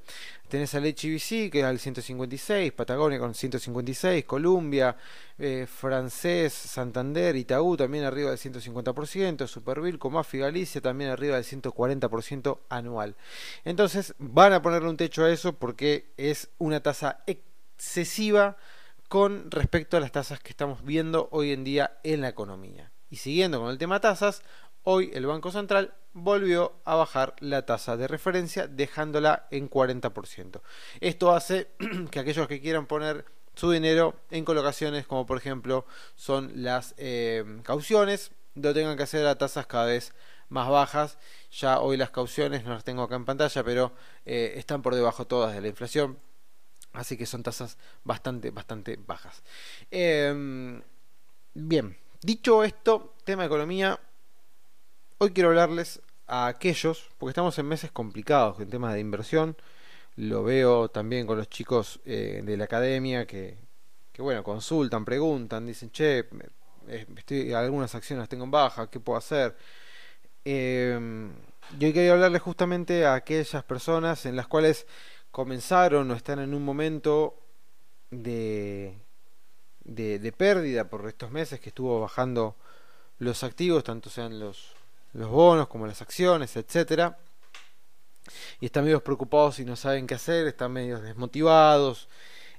Tenés 0.48 0.76
al 0.76 0.84
HBC 0.84 1.52
que 1.52 1.60
es 1.60 1.66
al 1.66 1.80
156, 1.80 2.72
Patagonia 2.74 3.20
con 3.20 3.34
156, 3.34 4.26
Columbia, 4.26 4.96
eh, 5.38 5.68
Francés, 5.68 6.54
Santander, 6.54 7.36
Itaú 7.36 7.76
también 7.76 8.04
arriba 8.04 8.30
del 8.30 8.40
150%, 8.40 9.48
Superville, 9.48 9.98
Comafi, 9.98 10.38
Galicia 10.38 10.82
también 10.82 11.10
arriba 11.10 11.36
del 11.36 11.46
140% 11.46 12.60
anual. 12.70 13.16
Entonces 13.64 14.14
van 14.20 14.54
a 14.54 14.62
ponerle 14.62 14.90
un 14.90 14.98
techo 14.98 15.24
a 15.24 15.32
eso 15.32 15.54
porque 15.54 16.12
es 16.18 16.50
una 16.60 16.82
tasa 16.82 17.24
excesiva 17.26 18.58
con 19.08 19.50
respecto 19.52 19.98
a 19.98 20.00
las 20.00 20.12
tasas 20.12 20.40
que 20.40 20.50
estamos 20.50 20.84
viendo 20.84 21.28
hoy 21.32 21.52
en 21.52 21.64
día 21.64 21.98
en 22.04 22.22
la 22.22 22.30
economía. 22.30 22.92
Y 23.10 23.18
siguiendo 23.18 23.60
con 23.60 23.70
el 23.70 23.78
tema 23.78 24.02
tasas, 24.02 24.42
hoy 24.86 25.12
el 25.14 25.26
Banco 25.26 25.52
Central 25.52 25.94
volvió 26.14 26.74
a 26.86 26.96
bajar 26.96 27.36
la 27.40 27.66
tasa 27.66 27.98
de 27.98 28.08
referencia 28.08 28.68
dejándola 28.68 29.48
en 29.52 29.70
40%. 29.70 30.62
Esto 31.02 31.36
hace 31.36 31.68
que 32.12 32.20
aquellos 32.20 32.48
que 32.48 32.62
quieran 32.62 32.88
poner 32.88 33.26
su 33.56 33.72
dinero 33.72 34.16
en 34.32 34.46
colocaciones 34.46 35.08
como 35.08 35.26
por 35.26 35.38
ejemplo 35.38 35.86
son 36.16 36.52
las 36.64 36.94
eh, 36.98 37.44
cauciones, 37.64 38.32
lo 38.56 38.74
tengan 38.74 38.96
que 38.96 39.04
hacer 39.04 39.26
a 39.28 39.38
tasas 39.38 39.68
cada 39.68 39.86
vez 39.86 40.14
más 40.50 40.70
bajas. 40.70 41.18
Ya 41.52 41.80
hoy 41.80 41.98
las 41.98 42.12
cauciones 42.12 42.64
no 42.64 42.74
las 42.74 42.84
tengo 42.84 43.04
acá 43.04 43.16
en 43.16 43.26
pantalla, 43.26 43.64
pero 43.64 43.92
eh, 44.26 44.54
están 44.56 44.82
por 44.82 44.96
debajo 44.96 45.26
todas 45.28 45.54
de 45.54 45.62
la 45.62 45.68
inflación. 45.68 46.20
Así 46.94 47.18
que 47.18 47.26
son 47.26 47.44
tasas 47.44 47.78
bastante, 48.04 48.52
bastante 48.52 48.98
bajas. 49.06 49.44
Em, 49.92 50.82
bien, 51.54 51.98
dicho 52.22 52.64
esto, 52.64 53.16
tema 53.26 53.44
de 53.44 53.48
economía, 53.48 54.00
hoy 55.18 55.32
quiero 55.32 55.50
hablarles 55.50 56.02
a 56.28 56.48
aquellos, 56.48 57.10
porque 57.18 57.32
estamos 57.32 57.58
en 57.60 57.68
meses 57.68 57.92
complicados 57.92 58.60
en 58.60 58.70
temas 58.70 58.94
de 58.94 59.00
inversión. 59.00 59.56
Lo 60.16 60.44
veo 60.44 60.90
también 60.90 61.28
con 61.28 61.38
los 61.38 61.50
chicos 61.50 62.00
eh, 62.06 62.42
de 62.44 62.58
la 62.58 62.66
academia 62.66 63.26
que, 63.28 63.58
bueno, 64.18 64.44
consultan, 64.44 65.06
preguntan, 65.06 65.66
dicen, 65.66 65.92
che, 65.92 66.26
estoy, 67.18 67.54
algunas 67.54 67.94
acciones 67.96 68.30
tengo 68.30 68.46
en 68.46 68.52
baja, 68.52 68.90
¿qué 68.90 69.00
puedo 69.00 69.18
hacer? 69.18 69.58
Eh, 70.46 71.00
yo 71.80 71.94
quería 71.94 72.14
hablarle 72.14 72.40
justamente 72.40 73.06
a 73.06 73.16
aquellas 73.16 73.64
personas 73.64 74.26
en 74.26 74.36
las 74.36 74.48
cuales 74.48 74.86
comenzaron 75.32 76.10
o 76.12 76.14
están 76.14 76.40
en 76.40 76.54
un 76.54 76.64
momento 76.64 77.36
de, 78.10 78.98
de, 79.84 80.32
pérdida 80.32 80.90
por 80.90 81.08
estos 81.08 81.32
meses 81.32 81.60
que 81.60 81.70
estuvo 81.70 82.00
bajando 82.00 82.56
los 83.20 83.44
activos, 83.44 83.84
tanto 83.84 84.10
sean 84.10 84.40
los, 84.40 84.76
los 85.16 85.30
bonos 85.30 85.68
como 85.68 85.88
las 85.88 86.02
acciones, 86.02 86.56
etcétera. 86.56 87.18
Y 88.60 88.66
están 88.66 88.84
medio 88.84 89.04
preocupados 89.04 89.60
y 89.60 89.66
no 89.66 89.76
saben 89.76 90.08
qué 90.08 90.16
hacer, 90.16 90.48
están 90.48 90.74
medio 90.74 91.00
desmotivados, 91.00 92.10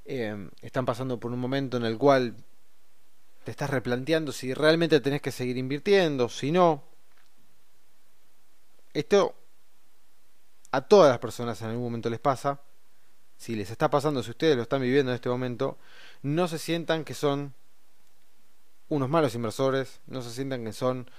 eh, 0.04 0.48
están 0.62 0.86
pasando 0.86 1.18
por 1.18 1.32
un 1.32 1.38
momento 1.38 1.76
en 1.76 1.84
el 1.84 1.98
cual 1.98 2.36
te 3.44 3.50
estás 3.50 3.70
replanteando 3.70 4.32
si 4.32 4.54
realmente 4.54 5.00
tenés 5.00 5.22
que 5.22 5.32
seguir 5.32 5.56
invirtiendo, 5.56 6.28
si 6.28 6.50
no, 6.50 6.82
esto 8.94 9.34
a 10.72 10.80
todas 10.80 11.10
las 11.10 11.18
personas 11.18 11.60
en 11.62 11.68
algún 11.68 11.84
momento 11.84 12.10
les 12.10 12.20
pasa. 12.20 12.60
Si 13.36 13.54
les 13.54 13.70
está 13.70 13.90
pasando, 13.90 14.22
si 14.22 14.30
ustedes 14.30 14.56
lo 14.56 14.62
están 14.62 14.80
viviendo 14.80 15.12
en 15.12 15.16
este 15.16 15.28
momento, 15.28 15.76
no 16.22 16.48
se 16.48 16.58
sientan 16.58 17.04
que 17.04 17.12
son 17.12 17.52
unos 18.88 19.10
malos 19.10 19.34
inversores, 19.34 20.00
no 20.06 20.22
se 20.22 20.30
sientan 20.30 20.64
que 20.64 20.72
son 20.72 21.10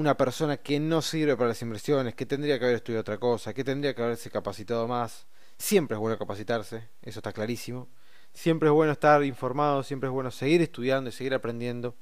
una 0.00 0.16
persona 0.16 0.56
que 0.56 0.80
no 0.80 1.02
sirve 1.02 1.36
para 1.36 1.48
las 1.48 1.60
inversiones, 1.62 2.14
que 2.14 2.24
tendría 2.24 2.58
que 2.58 2.64
haber 2.64 2.76
estudiado 2.76 3.02
otra 3.02 3.18
cosa, 3.18 3.52
que 3.52 3.62
tendría 3.64 3.94
que 3.94 4.02
haberse 4.02 4.30
capacitado 4.30 4.88
más. 4.88 5.26
Siempre 5.58 5.94
es 5.96 6.00
bueno 6.00 6.18
capacitarse, 6.18 6.88
eso 7.02 7.18
está 7.18 7.32
clarísimo. 7.32 7.88
Siempre 8.32 8.68
es 8.68 8.72
bueno 8.72 8.92
estar 8.92 9.22
informado, 9.24 9.82
siempre 9.82 10.08
es 10.08 10.12
bueno 10.12 10.30
seguir 10.30 10.62
estudiando 10.62 11.10
y 11.10 11.12
seguir 11.12 11.34
aprendiendo. 11.34 11.96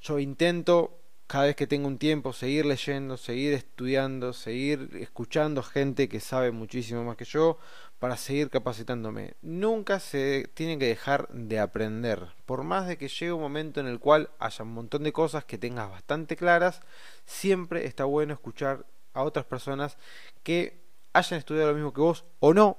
Yo 0.00 0.18
intento 0.20 0.99
cada 1.30 1.44
vez 1.44 1.54
que 1.54 1.68
tengo 1.68 1.86
un 1.86 1.96
tiempo, 1.96 2.32
seguir 2.32 2.66
leyendo, 2.66 3.16
seguir 3.16 3.54
estudiando, 3.54 4.32
seguir 4.32 4.90
escuchando 4.94 5.62
gente 5.62 6.08
que 6.08 6.18
sabe 6.18 6.50
muchísimo 6.50 7.04
más 7.04 7.16
que 7.16 7.24
yo 7.24 7.56
para 8.00 8.16
seguir 8.16 8.50
capacitándome. 8.50 9.34
Nunca 9.40 10.00
se 10.00 10.50
tiene 10.54 10.76
que 10.76 10.86
dejar 10.86 11.28
de 11.28 11.60
aprender. 11.60 12.32
Por 12.46 12.64
más 12.64 12.88
de 12.88 12.98
que 12.98 13.06
llegue 13.06 13.32
un 13.32 13.42
momento 13.42 13.78
en 13.78 13.86
el 13.86 14.00
cual 14.00 14.30
haya 14.40 14.64
un 14.64 14.74
montón 14.74 15.04
de 15.04 15.12
cosas 15.12 15.44
que 15.44 15.56
tengas 15.56 15.88
bastante 15.88 16.34
claras, 16.34 16.80
siempre 17.26 17.86
está 17.86 18.06
bueno 18.06 18.34
escuchar 18.34 18.84
a 19.14 19.22
otras 19.22 19.44
personas 19.44 19.98
que 20.42 20.82
hayan 21.12 21.38
estudiado 21.38 21.68
lo 21.68 21.74
mismo 21.76 21.92
que 21.92 22.00
vos 22.00 22.24
o 22.40 22.52
no, 22.52 22.76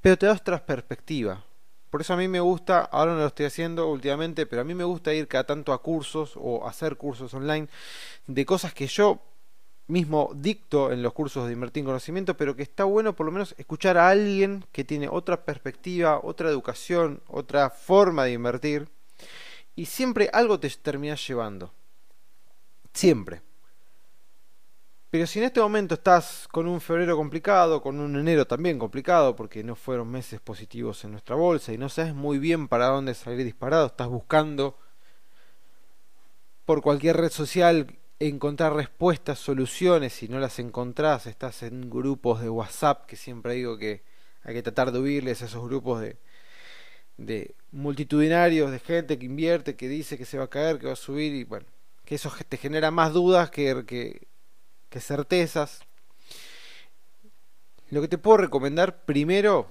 pero 0.00 0.18
te 0.18 0.26
da 0.26 0.32
otra 0.32 0.66
perspectiva. 0.66 1.44
Por 1.90 2.00
eso 2.00 2.14
a 2.14 2.16
mí 2.16 2.28
me 2.28 2.40
gusta, 2.40 2.80
ahora 2.80 3.12
no 3.12 3.20
lo 3.20 3.26
estoy 3.26 3.46
haciendo 3.46 3.88
últimamente, 3.88 4.46
pero 4.46 4.62
a 4.62 4.64
mí 4.64 4.74
me 4.74 4.84
gusta 4.84 5.14
ir 5.14 5.28
cada 5.28 5.44
tanto 5.44 5.72
a 5.72 5.82
cursos 5.82 6.32
o 6.36 6.66
hacer 6.66 6.96
cursos 6.96 7.32
online 7.34 7.68
de 8.26 8.44
cosas 8.44 8.74
que 8.74 8.86
yo 8.86 9.20
mismo 9.88 10.32
dicto 10.34 10.90
en 10.92 11.02
los 11.02 11.12
cursos 11.12 11.46
de 11.46 11.52
invertir 11.52 11.82
en 11.82 11.86
conocimiento, 11.86 12.36
pero 12.36 12.56
que 12.56 12.62
está 12.62 12.84
bueno 12.84 13.14
por 13.14 13.26
lo 13.26 13.32
menos 13.32 13.54
escuchar 13.56 13.96
a 13.98 14.08
alguien 14.08 14.64
que 14.72 14.84
tiene 14.84 15.08
otra 15.08 15.44
perspectiva, 15.44 16.20
otra 16.22 16.48
educación, 16.48 17.22
otra 17.28 17.70
forma 17.70 18.24
de 18.24 18.32
invertir, 18.32 18.88
y 19.76 19.86
siempre 19.86 20.28
algo 20.32 20.58
te 20.58 20.68
termina 20.70 21.14
llevando. 21.14 21.72
Siempre. 22.92 23.45
Pero 25.10 25.26
si 25.26 25.38
en 25.38 25.44
este 25.46 25.60
momento 25.60 25.94
estás 25.94 26.48
con 26.50 26.66
un 26.66 26.80
febrero 26.80 27.16
complicado, 27.16 27.80
con 27.80 28.00
un 28.00 28.16
enero 28.16 28.46
también 28.46 28.78
complicado, 28.78 29.36
porque 29.36 29.62
no 29.62 29.76
fueron 29.76 30.08
meses 30.10 30.40
positivos 30.40 31.04
en 31.04 31.12
nuestra 31.12 31.36
bolsa 31.36 31.72
y 31.72 31.78
no 31.78 31.88
sabes 31.88 32.14
muy 32.14 32.38
bien 32.38 32.66
para 32.66 32.86
dónde 32.86 33.14
salir 33.14 33.44
disparado, 33.44 33.86
estás 33.86 34.08
buscando 34.08 34.76
por 36.64 36.82
cualquier 36.82 37.16
red 37.16 37.30
social 37.30 37.96
encontrar 38.18 38.74
respuestas, 38.74 39.38
soluciones, 39.38 40.12
si 40.12 40.28
no 40.28 40.40
las 40.40 40.58
encontrás, 40.58 41.26
estás 41.26 41.62
en 41.62 41.88
grupos 41.88 42.40
de 42.40 42.48
WhatsApp, 42.48 43.06
que 43.06 43.16
siempre 43.16 43.54
digo 43.54 43.78
que 43.78 44.02
hay 44.42 44.54
que 44.54 44.62
tratar 44.62 44.90
de 44.90 44.98
huirles 45.00 45.42
a 45.42 45.46
esos 45.46 45.64
grupos 45.68 46.00
de, 46.00 46.16
de 47.16 47.54
multitudinarios, 47.72 48.70
de 48.72 48.80
gente 48.80 49.18
que 49.18 49.26
invierte, 49.26 49.76
que 49.76 49.88
dice 49.88 50.18
que 50.18 50.24
se 50.24 50.38
va 50.38 50.44
a 50.44 50.50
caer, 50.50 50.78
que 50.78 50.86
va 50.86 50.94
a 50.94 50.96
subir, 50.96 51.34
y 51.34 51.44
bueno, 51.44 51.66
que 52.04 52.16
eso 52.16 52.32
te 52.48 52.56
genera 52.56 52.90
más 52.90 53.12
dudas 53.12 53.50
que, 53.50 53.84
que, 53.86 54.26
que 54.88 55.00
certezas. 55.00 55.80
Lo 57.90 58.00
que 58.00 58.08
te 58.08 58.18
puedo 58.18 58.38
recomendar 58.38 59.04
primero 59.04 59.70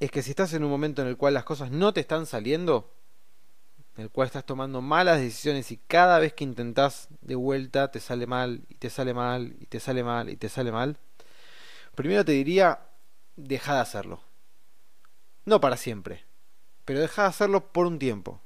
es 0.00 0.10
que 0.10 0.22
si 0.22 0.30
estás 0.30 0.52
en 0.54 0.64
un 0.64 0.70
momento 0.70 1.02
en 1.02 1.08
el 1.08 1.16
cual 1.16 1.34
las 1.34 1.44
cosas 1.44 1.70
no 1.70 1.92
te 1.92 2.00
están 2.00 2.26
saliendo, 2.26 2.90
en 3.96 4.04
el 4.04 4.10
cual 4.10 4.26
estás 4.26 4.44
tomando 4.44 4.80
malas 4.80 5.20
decisiones 5.20 5.70
y 5.70 5.76
cada 5.76 6.18
vez 6.18 6.32
que 6.32 6.44
intentás 6.44 7.08
de 7.20 7.36
vuelta 7.36 7.90
te 7.90 8.00
sale 8.00 8.26
mal 8.26 8.64
y 8.68 8.74
te 8.74 8.90
sale 8.90 9.14
mal 9.14 9.54
y 9.60 9.66
te 9.66 9.80
sale 9.80 10.02
mal 10.02 10.28
y 10.28 10.36
te 10.36 10.48
sale 10.48 10.72
mal, 10.72 10.98
primero 11.94 12.24
te 12.24 12.32
diría, 12.32 12.80
deja 13.36 13.74
de 13.74 13.80
hacerlo. 13.80 14.20
No 15.44 15.60
para 15.60 15.76
siempre, 15.76 16.24
pero 16.84 17.00
deja 17.00 17.22
de 17.22 17.28
hacerlo 17.28 17.72
por 17.72 17.86
un 17.86 17.98
tiempo. 17.98 18.40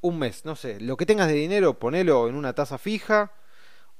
Un 0.00 0.18
mes, 0.18 0.44
no 0.44 0.56
sé, 0.56 0.80
lo 0.80 0.96
que 0.96 1.06
tengas 1.06 1.28
de 1.28 1.34
dinero, 1.34 1.78
ponelo 1.78 2.28
en 2.28 2.34
una 2.34 2.54
tasa 2.54 2.76
fija, 2.76 3.32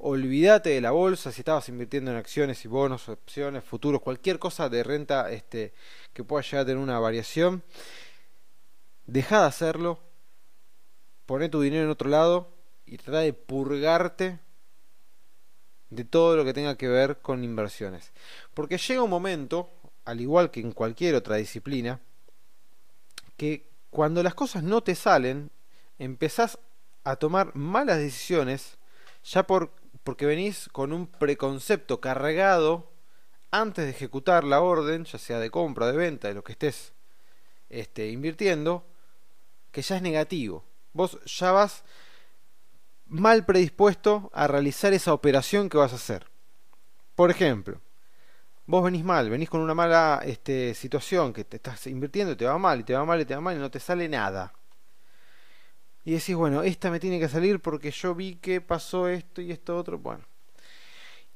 olvídate 0.03 0.71
de 0.71 0.81
la 0.81 0.91
bolsa 0.91 1.31
si 1.31 1.41
estabas 1.41 1.69
invirtiendo 1.69 2.11
en 2.11 2.17
acciones 2.17 2.65
y 2.65 2.69
bonos, 2.69 3.09
opciones, 3.09 3.63
futuros, 3.63 4.03
cualquier 4.03 4.41
cosa 4.41 4.69
de 4.69 4.83
renta 4.83 5.31
este, 5.31 5.73
que 6.13 6.25
pueda 6.25 6.43
llegar 6.43 6.63
a 6.63 6.67
tener 6.67 6.83
una 6.83 6.99
variación. 6.99 7.63
Deja 9.07 9.43
de 9.43 9.47
hacerlo, 9.47 10.01
poné 11.25 11.49
tu 11.49 11.61
dinero 11.61 11.85
en 11.85 11.91
otro 11.91 12.11
lado 12.11 12.49
y 12.85 12.99
trata 12.99 13.21
de 13.21 13.33
purgarte 13.33 14.41
de 15.91 16.05
todo 16.05 16.37
lo 16.37 16.45
que 16.45 16.53
tenga 16.53 16.77
que 16.77 16.89
ver 16.89 17.19
con 17.19 17.45
inversiones. 17.45 18.13
Porque 18.55 18.79
llega 18.79 19.03
un 19.03 19.11
momento, 19.11 19.71
al 20.05 20.21
igual 20.21 20.51
que 20.51 20.61
en 20.61 20.73
cualquier 20.73 21.15
otra 21.15 21.37
disciplina, 21.37 22.01
que 23.37 23.69
cuando 23.91 24.23
las 24.25 24.35
cosas 24.35 24.65
no 24.65 24.83
te 24.83 24.97
salen, 24.97 25.51
empezás 26.01 26.59
a 27.05 27.15
tomar 27.17 27.55
malas 27.55 27.99
decisiones 27.99 28.79
ya 29.25 29.47
por, 29.47 29.71
porque 30.05 30.27
venís 30.27 30.69
con 30.73 30.93
un 30.93 31.07
preconcepto 31.07 32.01
cargado 32.01 32.91
antes 33.51 33.85
de 33.85 33.91
ejecutar 33.91 34.45
la 34.45 34.61
orden, 34.61 35.05
ya 35.05 35.19
sea 35.19 35.39
de 35.39 35.51
compra, 35.51 35.87
de 35.87 35.97
venta, 35.97 36.29
de 36.29 36.35
lo 36.35 36.45
que 36.45 36.53
estés 36.53 36.93
este, 37.71 38.09
invirtiendo, 38.09 38.85
que 39.71 39.83
ya 39.83 39.97
es 39.97 40.03
negativo 40.03 40.65
vos 40.93 41.19
ya 41.25 41.53
vas 41.53 41.85
mal 43.07 43.45
predispuesto 43.45 44.31
a 44.33 44.47
realizar 44.47 44.93
esa 44.93 45.13
operación 45.13 45.69
que 45.69 45.79
vas 45.79 45.93
a 45.93 45.97
hacer. 45.97 46.31
Por 47.15 47.31
ejemplo, 47.31 47.81
vos 48.67 48.85
venís 48.85 49.05
mal, 49.05 49.29
venís 49.29 49.51
con 49.51 49.61
una 49.61 49.75
mala 49.75 50.23
este, 50.25 50.75
situación 50.75 51.33
que 51.33 51.45
te 51.45 51.57
estás 51.57 51.87
invirtiendo 51.87 52.33
y 52.33 52.37
te 52.37 52.47
va 52.47 52.59
mal, 52.59 52.81
y 52.81 52.85
te 52.85 52.95
va 52.95 53.05
mal, 53.05 53.21
y 53.21 53.25
te 53.25 53.35
va 53.35 53.41
mal, 53.41 53.57
y 53.57 53.59
no 53.59 53.71
te 53.71 53.81
sale 53.81 54.09
nada. 54.09 54.53
Y 56.05 56.13
decís, 56.13 56.35
bueno, 56.35 56.63
esta 56.63 56.91
me 56.91 56.99
tiene 56.99 57.21
que 57.21 57.29
salir 57.29 57.61
porque 57.61 57.91
yo 57.91 58.15
vi 58.15 58.37
que 58.37 58.61
pasó 58.61 59.09
esto 59.09 59.41
y 59.41 59.53
esto 59.53 59.77
otro. 59.77 59.99
Bueno. 59.99 60.25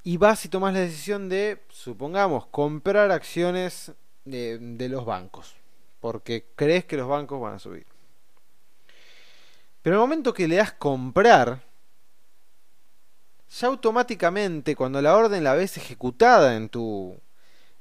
Y 0.03 0.17
vas 0.17 0.45
y 0.45 0.49
tomas 0.49 0.75
la 0.75 0.81
decisión 0.81 1.29
de, 1.29 1.63
supongamos, 1.69 2.47
comprar 2.47 3.11
acciones 3.11 3.93
de, 4.25 4.89
los 4.89 5.05
bancos. 5.05 5.55
Porque 6.01 6.47
crees 6.57 6.85
que 6.85 6.97
los 6.97 7.09
bancos 7.09 7.41
van 7.41 7.55
a 7.55 7.59
subir. 7.59 7.87
Pero 9.83 9.97
en 9.97 10.03
el 10.03 10.09
momento 10.09 10.35
que 10.35 10.49
le 10.49 10.57
das 10.57 10.73
comprar, 10.73 11.63
ya 13.49 13.69
automáticamente 13.69 14.75
cuando 14.75 15.01
la 15.01 15.17
orden 15.17 15.45
la 15.45 15.55
ves 15.55 15.77
ejecutada 15.77 16.57
en 16.57 16.69
tu, 16.69 17.17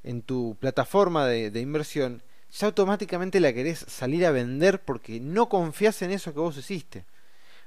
en 0.04 0.22
tu 0.22 0.56
plataforma 0.60 1.26
de 1.26 1.60
inversión, 1.60 2.22
ya 2.58 2.66
automáticamente 2.66 3.38
la 3.40 3.52
querés 3.52 3.84
salir 3.86 4.24
a 4.24 4.30
vender 4.30 4.82
porque 4.82 5.20
no 5.20 5.48
confías 5.48 6.00
en 6.00 6.10
eso 6.10 6.32
que 6.32 6.40
vos 6.40 6.56
hiciste. 6.56 7.04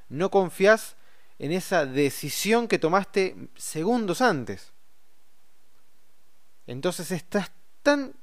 No 0.07 0.31
confías 0.31 0.95
en 1.37 1.51
esa 1.51 1.85
decisión 1.85 2.67
que 2.67 2.79
tomaste 2.79 3.35
segundos 3.55 4.21
antes. 4.21 4.73
Entonces 6.65 7.11
estás 7.11 7.51
tan 7.83 8.15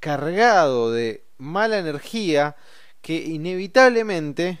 cargado 0.00 0.90
de 0.90 1.24
mala 1.36 1.78
energía 1.78 2.56
que 3.02 3.16
inevitablemente 3.16 4.58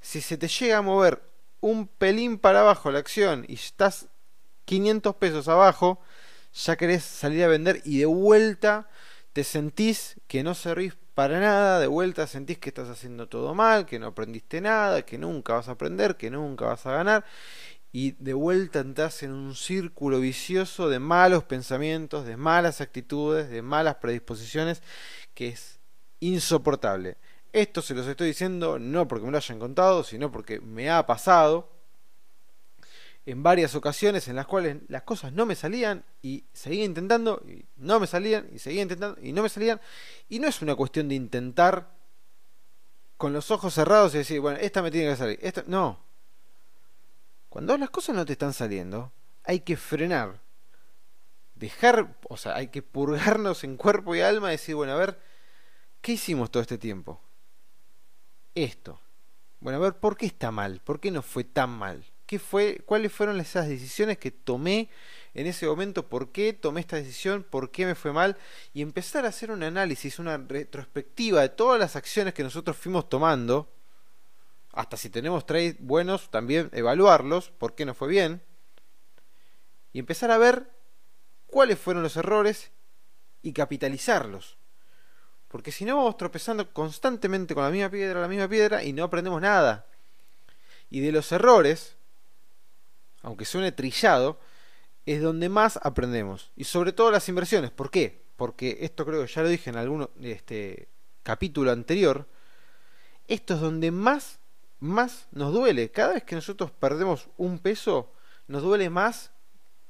si 0.00 0.20
se 0.20 0.38
te 0.38 0.46
llega 0.46 0.78
a 0.78 0.82
mover 0.82 1.22
un 1.60 1.88
pelín 1.88 2.38
para 2.38 2.60
abajo 2.60 2.90
la 2.92 3.00
acción 3.00 3.44
y 3.48 3.54
estás 3.54 4.06
500 4.64 5.16
pesos 5.16 5.48
abajo, 5.48 6.00
ya 6.54 6.76
querés 6.76 7.02
salir 7.02 7.42
a 7.42 7.48
vender 7.48 7.82
y 7.84 7.98
de 7.98 8.06
vuelta 8.06 8.88
te 9.32 9.44
sentís 9.44 10.16
que 10.26 10.42
no 10.42 10.54
servís 10.54 10.96
para 11.14 11.40
nada, 11.40 11.80
de 11.80 11.86
vuelta 11.86 12.26
sentís 12.26 12.58
que 12.58 12.70
estás 12.70 12.88
haciendo 12.88 13.28
todo 13.28 13.54
mal, 13.54 13.86
que 13.86 13.98
no 13.98 14.08
aprendiste 14.08 14.60
nada, 14.60 15.02
que 15.02 15.18
nunca 15.18 15.54
vas 15.54 15.68
a 15.68 15.72
aprender, 15.72 16.16
que 16.16 16.30
nunca 16.30 16.66
vas 16.66 16.86
a 16.86 16.92
ganar 16.92 17.24
y 17.92 18.12
de 18.12 18.34
vuelta 18.34 18.80
entras 18.80 19.22
en 19.22 19.32
un 19.32 19.54
círculo 19.54 20.20
vicioso 20.20 20.88
de 20.88 21.00
malos 21.00 21.44
pensamientos, 21.44 22.24
de 22.24 22.36
malas 22.36 22.80
actitudes, 22.80 23.50
de 23.50 23.62
malas 23.62 23.96
predisposiciones 23.96 24.82
que 25.34 25.48
es 25.48 25.80
insoportable. 26.20 27.16
Esto 27.52 27.82
se 27.82 27.94
los 27.94 28.06
estoy 28.06 28.28
diciendo 28.28 28.78
no 28.78 29.08
porque 29.08 29.26
me 29.26 29.32
lo 29.32 29.38
hayan 29.38 29.58
contado, 29.58 30.04
sino 30.04 30.30
porque 30.30 30.60
me 30.60 30.88
ha 30.88 31.04
pasado 31.06 31.68
en 33.26 33.42
varias 33.42 33.74
ocasiones 33.74 34.28
en 34.28 34.36
las 34.36 34.46
cuales 34.46 34.78
las 34.88 35.02
cosas 35.02 35.32
no 35.32 35.46
me 35.46 35.54
salían 35.54 36.04
y 36.22 36.44
seguía 36.52 36.84
intentando 36.84 37.42
y 37.46 37.66
no 37.76 38.00
me 38.00 38.06
salían 38.06 38.48
y 38.52 38.58
seguía 38.58 38.82
intentando 38.82 39.20
y 39.22 39.32
no 39.32 39.42
me 39.42 39.48
salían. 39.48 39.80
Y 40.28 40.38
no 40.38 40.48
es 40.48 40.62
una 40.62 40.74
cuestión 40.74 41.08
de 41.08 41.14
intentar 41.14 41.94
con 43.16 43.32
los 43.32 43.50
ojos 43.50 43.74
cerrados 43.74 44.14
y 44.14 44.18
decir, 44.18 44.40
bueno, 44.40 44.58
esta 44.60 44.82
me 44.82 44.90
tiene 44.90 45.10
que 45.10 45.16
salir. 45.16 45.38
Esto, 45.42 45.62
no. 45.66 46.00
Cuando 47.48 47.76
las 47.76 47.90
cosas 47.90 48.16
no 48.16 48.24
te 48.24 48.32
están 48.32 48.52
saliendo, 48.52 49.12
hay 49.44 49.60
que 49.60 49.76
frenar. 49.76 50.40
Dejar, 51.54 52.16
o 52.28 52.36
sea, 52.36 52.54
hay 52.56 52.68
que 52.68 52.82
purgarnos 52.82 53.64
en 53.64 53.76
cuerpo 53.76 54.14
y 54.14 54.20
alma 54.20 54.48
y 54.48 54.52
decir, 54.52 54.74
bueno, 54.74 54.92
a 54.92 54.96
ver, 54.96 55.20
¿qué 56.00 56.12
hicimos 56.12 56.50
todo 56.50 56.62
este 56.62 56.78
tiempo? 56.78 57.20
esto. 58.54 59.00
Bueno, 59.60 59.78
a 59.78 59.82
ver, 59.82 59.98
¿por 59.98 60.16
qué 60.16 60.26
está 60.26 60.50
mal? 60.50 60.80
¿Por 60.80 61.00
qué 61.00 61.10
no 61.10 61.22
fue 61.22 61.44
tan 61.44 61.70
mal? 61.70 62.04
¿Qué 62.30 62.38
fue, 62.38 62.80
¿Cuáles 62.86 63.12
fueron 63.12 63.40
esas 63.40 63.66
decisiones 63.66 64.16
que 64.16 64.30
tomé 64.30 64.88
en 65.34 65.48
ese 65.48 65.66
momento? 65.66 66.08
¿Por 66.08 66.30
qué 66.30 66.52
tomé 66.52 66.80
esta 66.80 66.94
decisión? 66.94 67.42
¿Por 67.42 67.72
qué 67.72 67.86
me 67.86 67.96
fue 67.96 68.12
mal? 68.12 68.36
Y 68.72 68.82
empezar 68.82 69.24
a 69.24 69.30
hacer 69.30 69.50
un 69.50 69.64
análisis, 69.64 70.20
una 70.20 70.38
retrospectiva 70.38 71.40
de 71.40 71.48
todas 71.48 71.80
las 71.80 71.96
acciones 71.96 72.32
que 72.32 72.44
nosotros 72.44 72.76
fuimos 72.76 73.08
tomando. 73.08 73.68
Hasta 74.70 74.96
si 74.96 75.10
tenemos 75.10 75.44
trades 75.44 75.74
buenos, 75.80 76.30
también 76.30 76.70
evaluarlos, 76.72 77.50
por 77.50 77.74
qué 77.74 77.84
no 77.84 77.94
fue 77.94 78.06
bien. 78.06 78.40
Y 79.92 79.98
empezar 79.98 80.30
a 80.30 80.38
ver 80.38 80.70
cuáles 81.48 81.80
fueron 81.80 82.04
los 82.04 82.16
errores 82.16 82.70
y 83.42 83.52
capitalizarlos. 83.52 84.56
Porque 85.48 85.72
si 85.72 85.84
no 85.84 85.96
vamos 85.96 86.16
tropezando 86.16 86.72
constantemente 86.72 87.56
con 87.56 87.64
la 87.64 87.70
misma 87.70 87.90
piedra, 87.90 88.20
la 88.20 88.28
misma 88.28 88.46
piedra 88.46 88.84
y 88.84 88.92
no 88.92 89.02
aprendemos 89.02 89.42
nada. 89.42 89.88
Y 90.90 91.00
de 91.00 91.10
los 91.10 91.32
errores, 91.32 91.96
aunque 93.22 93.44
suene 93.44 93.72
trillado, 93.72 94.38
es 95.06 95.22
donde 95.22 95.48
más 95.48 95.78
aprendemos. 95.82 96.50
Y 96.56 96.64
sobre 96.64 96.92
todo 96.92 97.10
las 97.10 97.28
inversiones. 97.28 97.70
¿Por 97.70 97.90
qué? 97.90 98.22
Porque 98.36 98.78
esto 98.80 99.04
creo 99.04 99.24
que 99.24 99.32
ya 99.32 99.42
lo 99.42 99.48
dije 99.48 99.70
en 99.70 99.76
algún 99.76 100.08
este, 100.22 100.88
capítulo 101.22 101.72
anterior. 101.72 102.26
Esto 103.28 103.54
es 103.54 103.60
donde 103.60 103.90
más, 103.90 104.38
más 104.78 105.26
nos 105.32 105.52
duele. 105.52 105.90
Cada 105.90 106.14
vez 106.14 106.24
que 106.24 106.34
nosotros 106.34 106.70
perdemos 106.70 107.28
un 107.36 107.58
peso, 107.58 108.12
nos 108.48 108.62
duele 108.62 108.90
más 108.90 109.30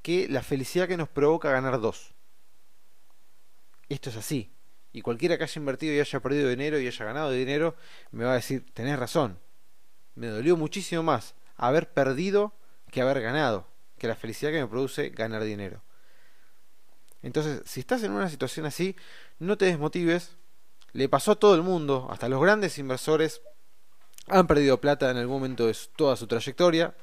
que 0.03 0.29
la 0.29 0.43
felicidad 0.43 0.89
que 0.89 0.97
nos 0.97 1.09
provoca 1.09 1.51
ganar 1.51 1.81
dos. 1.81 2.15
Esto 3.89 4.11
es 4.11 4.17
así. 4.17 4.51
Y 4.93 5.03
cualquiera 5.03 5.39
que 5.39 5.45
haya 5.45 5.59
invertido 5.59 5.95
y 5.95 6.01
haya 6.01 6.21
perdido 6.21 6.49
dinero 6.49 6.79
y 6.79 6.87
haya 6.87 7.05
ganado 7.05 7.31
dinero, 7.31 7.77
me 8.11 8.25
va 8.25 8.33
a 8.33 8.37
decir, 8.37 8.67
tenés 8.75 8.99
razón. 8.99 9.39
Me 10.15 10.27
dolió 10.27 10.57
muchísimo 10.57 11.03
más 11.03 11.35
haber 11.57 11.93
perdido 11.93 12.55
que 12.91 13.01
haber 13.01 13.21
ganado, 13.21 13.67
que 13.99 14.09
la 14.09 14.17
felicidad 14.17 14.51
que 14.51 14.61
me 14.61 14.69
produce 14.69 15.11
ganar 15.11 15.45
dinero. 15.45 15.83
Entonces, 17.23 17.63
si 17.67 17.81
estás 17.81 18.03
en 18.03 18.13
una 18.13 18.29
situación 18.29 18.67
así, 18.67 18.97
no 19.39 19.59
te 19.59 19.67
desmotives. 19.67 20.37
Le 20.93 21.09
pasó 21.09 21.33
a 21.33 21.37
todo 21.37 21.55
el 21.55 21.63
mundo, 21.63 22.09
hasta 22.11 22.29
los 22.29 22.41
grandes 22.41 22.79
inversores 22.79 23.43
han 24.27 24.47
perdido 24.47 24.81
plata 24.81 25.11
en 25.11 25.17
algún 25.17 25.37
momento 25.37 25.67
de 25.67 25.77
toda 25.97 26.17
su 26.17 26.27
trayectoria. 26.27 26.95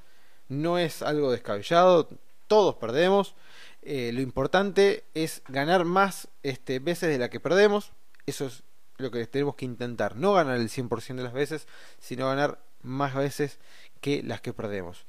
No 0.50 0.78
es 0.78 1.02
algo 1.02 1.32
descabellado, 1.32 2.10
todos 2.48 2.76
perdemos. 2.76 3.36
Eh, 3.82 4.12
lo 4.14 4.22
importante 4.22 5.06
es 5.14 5.44
ganar 5.48 5.86
más 5.86 6.30
este, 6.44 6.80
veces 6.80 7.10
de 7.10 7.18
la 7.18 7.30
que 7.30 7.40
perdemos. 7.40 7.92
Eso 8.26 8.46
es 8.46 8.64
lo 8.98 9.12
que 9.12 9.26
tenemos 9.28 9.56
que 9.56 9.66
intentar. 9.66 10.16
No 10.16 10.34
ganar 10.34 10.58
el 10.58 10.70
100% 10.70 11.16
de 11.16 11.24
las 11.24 11.34
veces, 11.34 11.68
sino 12.00 12.28
ganar 12.28 12.60
más 12.82 13.14
veces 13.14 13.60
que 14.02 14.24
las 14.24 14.42
que 14.42 14.54
perdemos. 14.54 15.06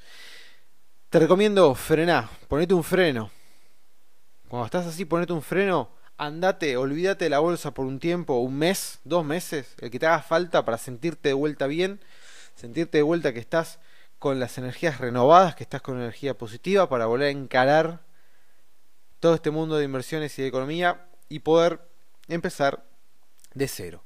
Te 1.11 1.18
recomiendo 1.18 1.75
frenar, 1.75 2.29
ponete 2.49 2.75
un 2.75 2.85
freno. 2.85 3.31
Cuando 4.47 4.66
estás 4.66 4.87
así, 4.87 5.07
ponete 5.07 5.33
un 5.33 5.40
freno, 5.40 5.88
andate, 6.18 6.77
olvídate 6.77 7.25
de 7.25 7.31
la 7.31 7.38
bolsa 7.38 7.71
por 7.71 7.87
un 7.87 7.99
tiempo, 7.99 8.35
un 8.40 8.59
mes, 8.59 8.99
dos 9.05 9.25
meses, 9.25 9.75
el 9.81 9.90
que 9.90 9.99
te 9.99 10.05
haga 10.05 10.21
falta 10.21 10.66
para 10.66 10.77
sentirte 10.77 11.31
de 11.31 11.33
vuelta 11.33 11.66
bien, 11.66 11.99
sentirte 12.57 12.99
de 12.99 13.03
vuelta 13.05 13.33
que 13.33 13.38
estás 13.38 13.79
con 14.18 14.38
las 14.38 14.59
energías 14.59 14.99
renovadas, 14.99 15.55
que 15.55 15.62
estás 15.62 15.81
con 15.81 15.97
energía 15.97 16.37
positiva 16.37 16.90
para 16.90 17.07
volver 17.07 17.29
a 17.29 17.31
encarar 17.31 18.01
todo 19.18 19.35
este 19.35 19.51
mundo 19.51 19.79
de 19.79 19.87
inversiones 19.87 20.38
y 20.38 20.42
de 20.42 20.49
economía 20.49 21.07
y 21.31 21.38
poder 21.38 21.81
empezar 22.29 22.85
de 23.55 23.66
cero. 23.66 24.05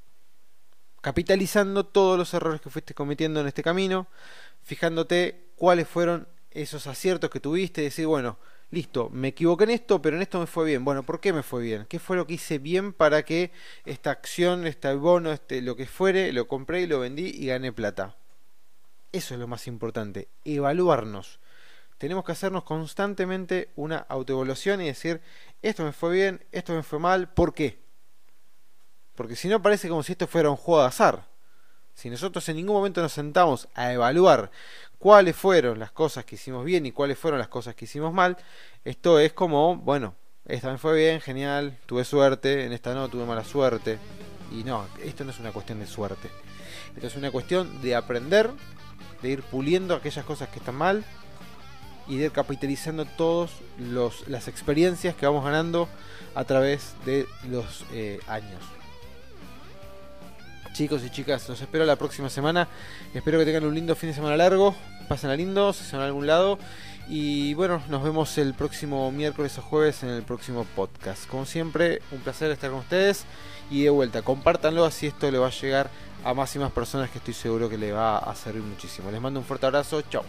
Capitalizando 1.01 1.85
todos 1.85 2.17
los 2.17 2.33
errores 2.33 2.61
que 2.61 2.71
fuiste 2.71 2.95
cometiendo 2.95 3.41
en 3.41 3.49
este 3.49 3.65
camino, 3.65 4.07
fijándote 4.63 5.49
cuáles 5.57 5.89
fueron 5.89 6.29
esos 6.55 6.87
aciertos 6.87 7.31
que 7.31 7.41
tuviste 7.41 7.83
decir, 7.83 8.07
bueno, 8.07 8.39
listo, 8.71 9.11
me 9.11 9.29
equivoqué 9.29 9.65
en 9.65 9.71
esto, 9.71 10.03
pero 10.03 10.17
en 10.17 10.23
esto 10.23 10.41
me 10.41 10.47
fue 10.47 10.65
bien. 10.65 10.85
Bueno, 10.85 11.03
¿por 11.03 11.21
qué 11.21 11.33
me 11.33 11.43
fue 11.43 11.63
bien? 11.63 11.87
¿Qué 11.89 11.99
fue 11.99 12.17
lo 12.17 12.27
que 12.27 12.35
hice 12.35 12.59
bien 12.59 12.93
para 12.93 13.23
que 13.25 13.53
esta 13.85 14.11
acción, 14.11 14.67
este 14.67 14.93
bono, 14.95 15.31
este, 15.33 15.61
lo 15.63 15.77
que 15.77 15.87
fuere, 15.87 16.33
lo 16.33 16.49
compré 16.49 16.83
y 16.83 16.87
lo 16.87 17.01
vendí 17.01 17.27
y 17.27 17.47
gané 17.47 17.73
plata? 17.73 18.17
Eso 19.13 19.35
es 19.35 19.41
lo 19.41 19.47
más 19.47 19.67
importante, 19.67 20.29
evaluarnos. 20.45 21.39
Tenemos 21.99 22.25
que 22.25 22.33
hacernos 22.33 22.65
constantemente 22.65 23.69
una 23.77 23.99
autoevaluación 23.99 24.81
y 24.81 24.87
decir, 24.87 25.21
esto 25.61 25.85
me 25.85 25.93
fue 25.93 26.15
bien, 26.15 26.45
esto 26.51 26.73
me 26.73 26.83
fue 26.83 26.99
mal, 26.99 27.29
¿por 27.29 27.55
qué? 27.55 27.79
Porque 29.15 29.37
si 29.37 29.49
no 29.49 29.61
parece 29.61 29.89
como 29.89 30.03
si 30.03 30.13
esto 30.13 30.27
fuera 30.27 30.51
un 30.51 30.57
juego 30.57 30.81
de 30.81 30.89
azar. 30.89 31.29
Si 31.95 32.09
nosotros 32.09 32.49
en 32.49 32.57
ningún 32.57 32.77
momento 32.77 33.03
nos 33.03 33.13
sentamos 33.13 33.69
a 33.75 33.93
evaluar 33.93 34.51
cuáles 35.03 35.35
fueron 35.35 35.81
las 35.81 35.91
cosas 35.91 36.25
que 36.25 36.37
hicimos 36.37 36.65
bien 36.65 36.87
y 36.87 36.93
cuáles 36.93 37.19
fueron 37.19 37.41
las 37.41 37.49
cosas 37.49 37.75
que 37.75 37.87
hicimos 37.87 38.15
mal, 38.15 38.37
esto 38.85 39.19
es 39.19 39.33
como, 39.33 39.75
bueno, 39.75 40.15
esta 40.47 40.71
me 40.71 40.79
fue 40.79 40.97
bien, 40.97 41.21
genial, 41.21 41.77
tuve 41.87 42.05
suerte, 42.05 42.65
en 42.65 42.73
esta 42.73 42.95
no 42.95 43.09
tuve 43.09 43.25
mala 43.25 43.43
suerte. 43.43 43.99
Y 44.53 44.63
no, 44.63 44.87
esto 45.03 45.25
no 45.25 45.33
es 45.33 45.41
una 45.41 45.51
cuestión 45.51 45.81
de 45.81 45.89
suerte. 45.89 46.31
Esto 46.95 47.09
es 47.09 47.17
una 47.17 47.33
cuestión 47.33 47.83
de 47.83 47.97
aprender 47.97 48.49
de 49.23 49.29
ir 49.29 49.43
puliendo 49.43 49.97
aquellas 49.97 50.25
cosas 50.25 50.51
que 50.51 50.61
están 50.61 50.77
mal 50.77 51.05
y 52.07 52.19
de 52.19 52.27
ir 52.27 52.31
capitalizando 52.31 53.05
todas 53.05 53.51
las 54.29 54.47
experiencias 54.47 55.17
que 55.17 55.27
vamos 55.27 55.45
ganando 55.45 55.89
a 56.37 56.45
través 56.45 56.95
de 57.05 57.27
los 57.51 57.85
eh, 57.93 58.21
años. 58.29 58.63
Chicos 60.73 61.03
y 61.05 61.11
chicas, 61.11 61.47
los 61.51 61.61
espero 61.61 61.85
la 61.85 61.97
próxima 61.97 62.31
semana. 62.31 62.67
Espero 63.13 63.39
que 63.39 63.45
tengan 63.45 63.65
un 63.65 63.75
lindo 63.75 63.95
fin 63.95 64.09
de 64.09 64.15
semana 64.15 64.37
largo. 64.37 64.75
Pasen 65.07 65.29
a 65.29 65.37
lindo, 65.37 65.73
se 65.75 65.97
van 65.97 66.05
a 66.05 66.07
algún 66.07 66.27
lado. 66.27 66.59
Y 67.09 67.53
bueno, 67.55 67.83
nos 67.89 68.03
vemos 68.03 68.39
el 68.39 68.55
próximo 68.55 69.11
miércoles 69.13 69.59
o 69.59 69.63
jueves 69.63 70.03
en 70.03 70.09
el 70.09 70.23
próximo 70.23 70.65
podcast. 70.75 71.29
Como 71.29 71.45
siempre, 71.45 72.01
un 72.11 72.21
placer 72.21 72.51
estar 72.51 72.71
con 72.71 72.81
ustedes. 72.81 73.27
Y 73.71 73.83
de 73.83 73.91
vuelta, 73.91 74.23
compártanlo 74.23 74.87
así 74.87 75.07
esto 75.07 75.31
le 75.31 75.39
va 75.39 75.49
a 75.49 75.51
llegar 75.51 75.91
a 76.25 76.33
más 76.33 76.55
y 76.57 76.59
más 76.59 76.73
personas 76.73 77.11
que 77.11 77.19
estoy 77.19 77.35
seguro 77.35 77.69
que 77.69 77.77
le 77.77 77.93
va 77.93 78.19
a 78.19 78.35
servir 78.35 78.63
muchísimo. 78.63 79.11
Les 79.11 79.21
mando 79.21 79.41
un 79.41 79.47
fuerte 79.47 79.67
abrazo, 79.67 80.01
chao. 80.03 80.25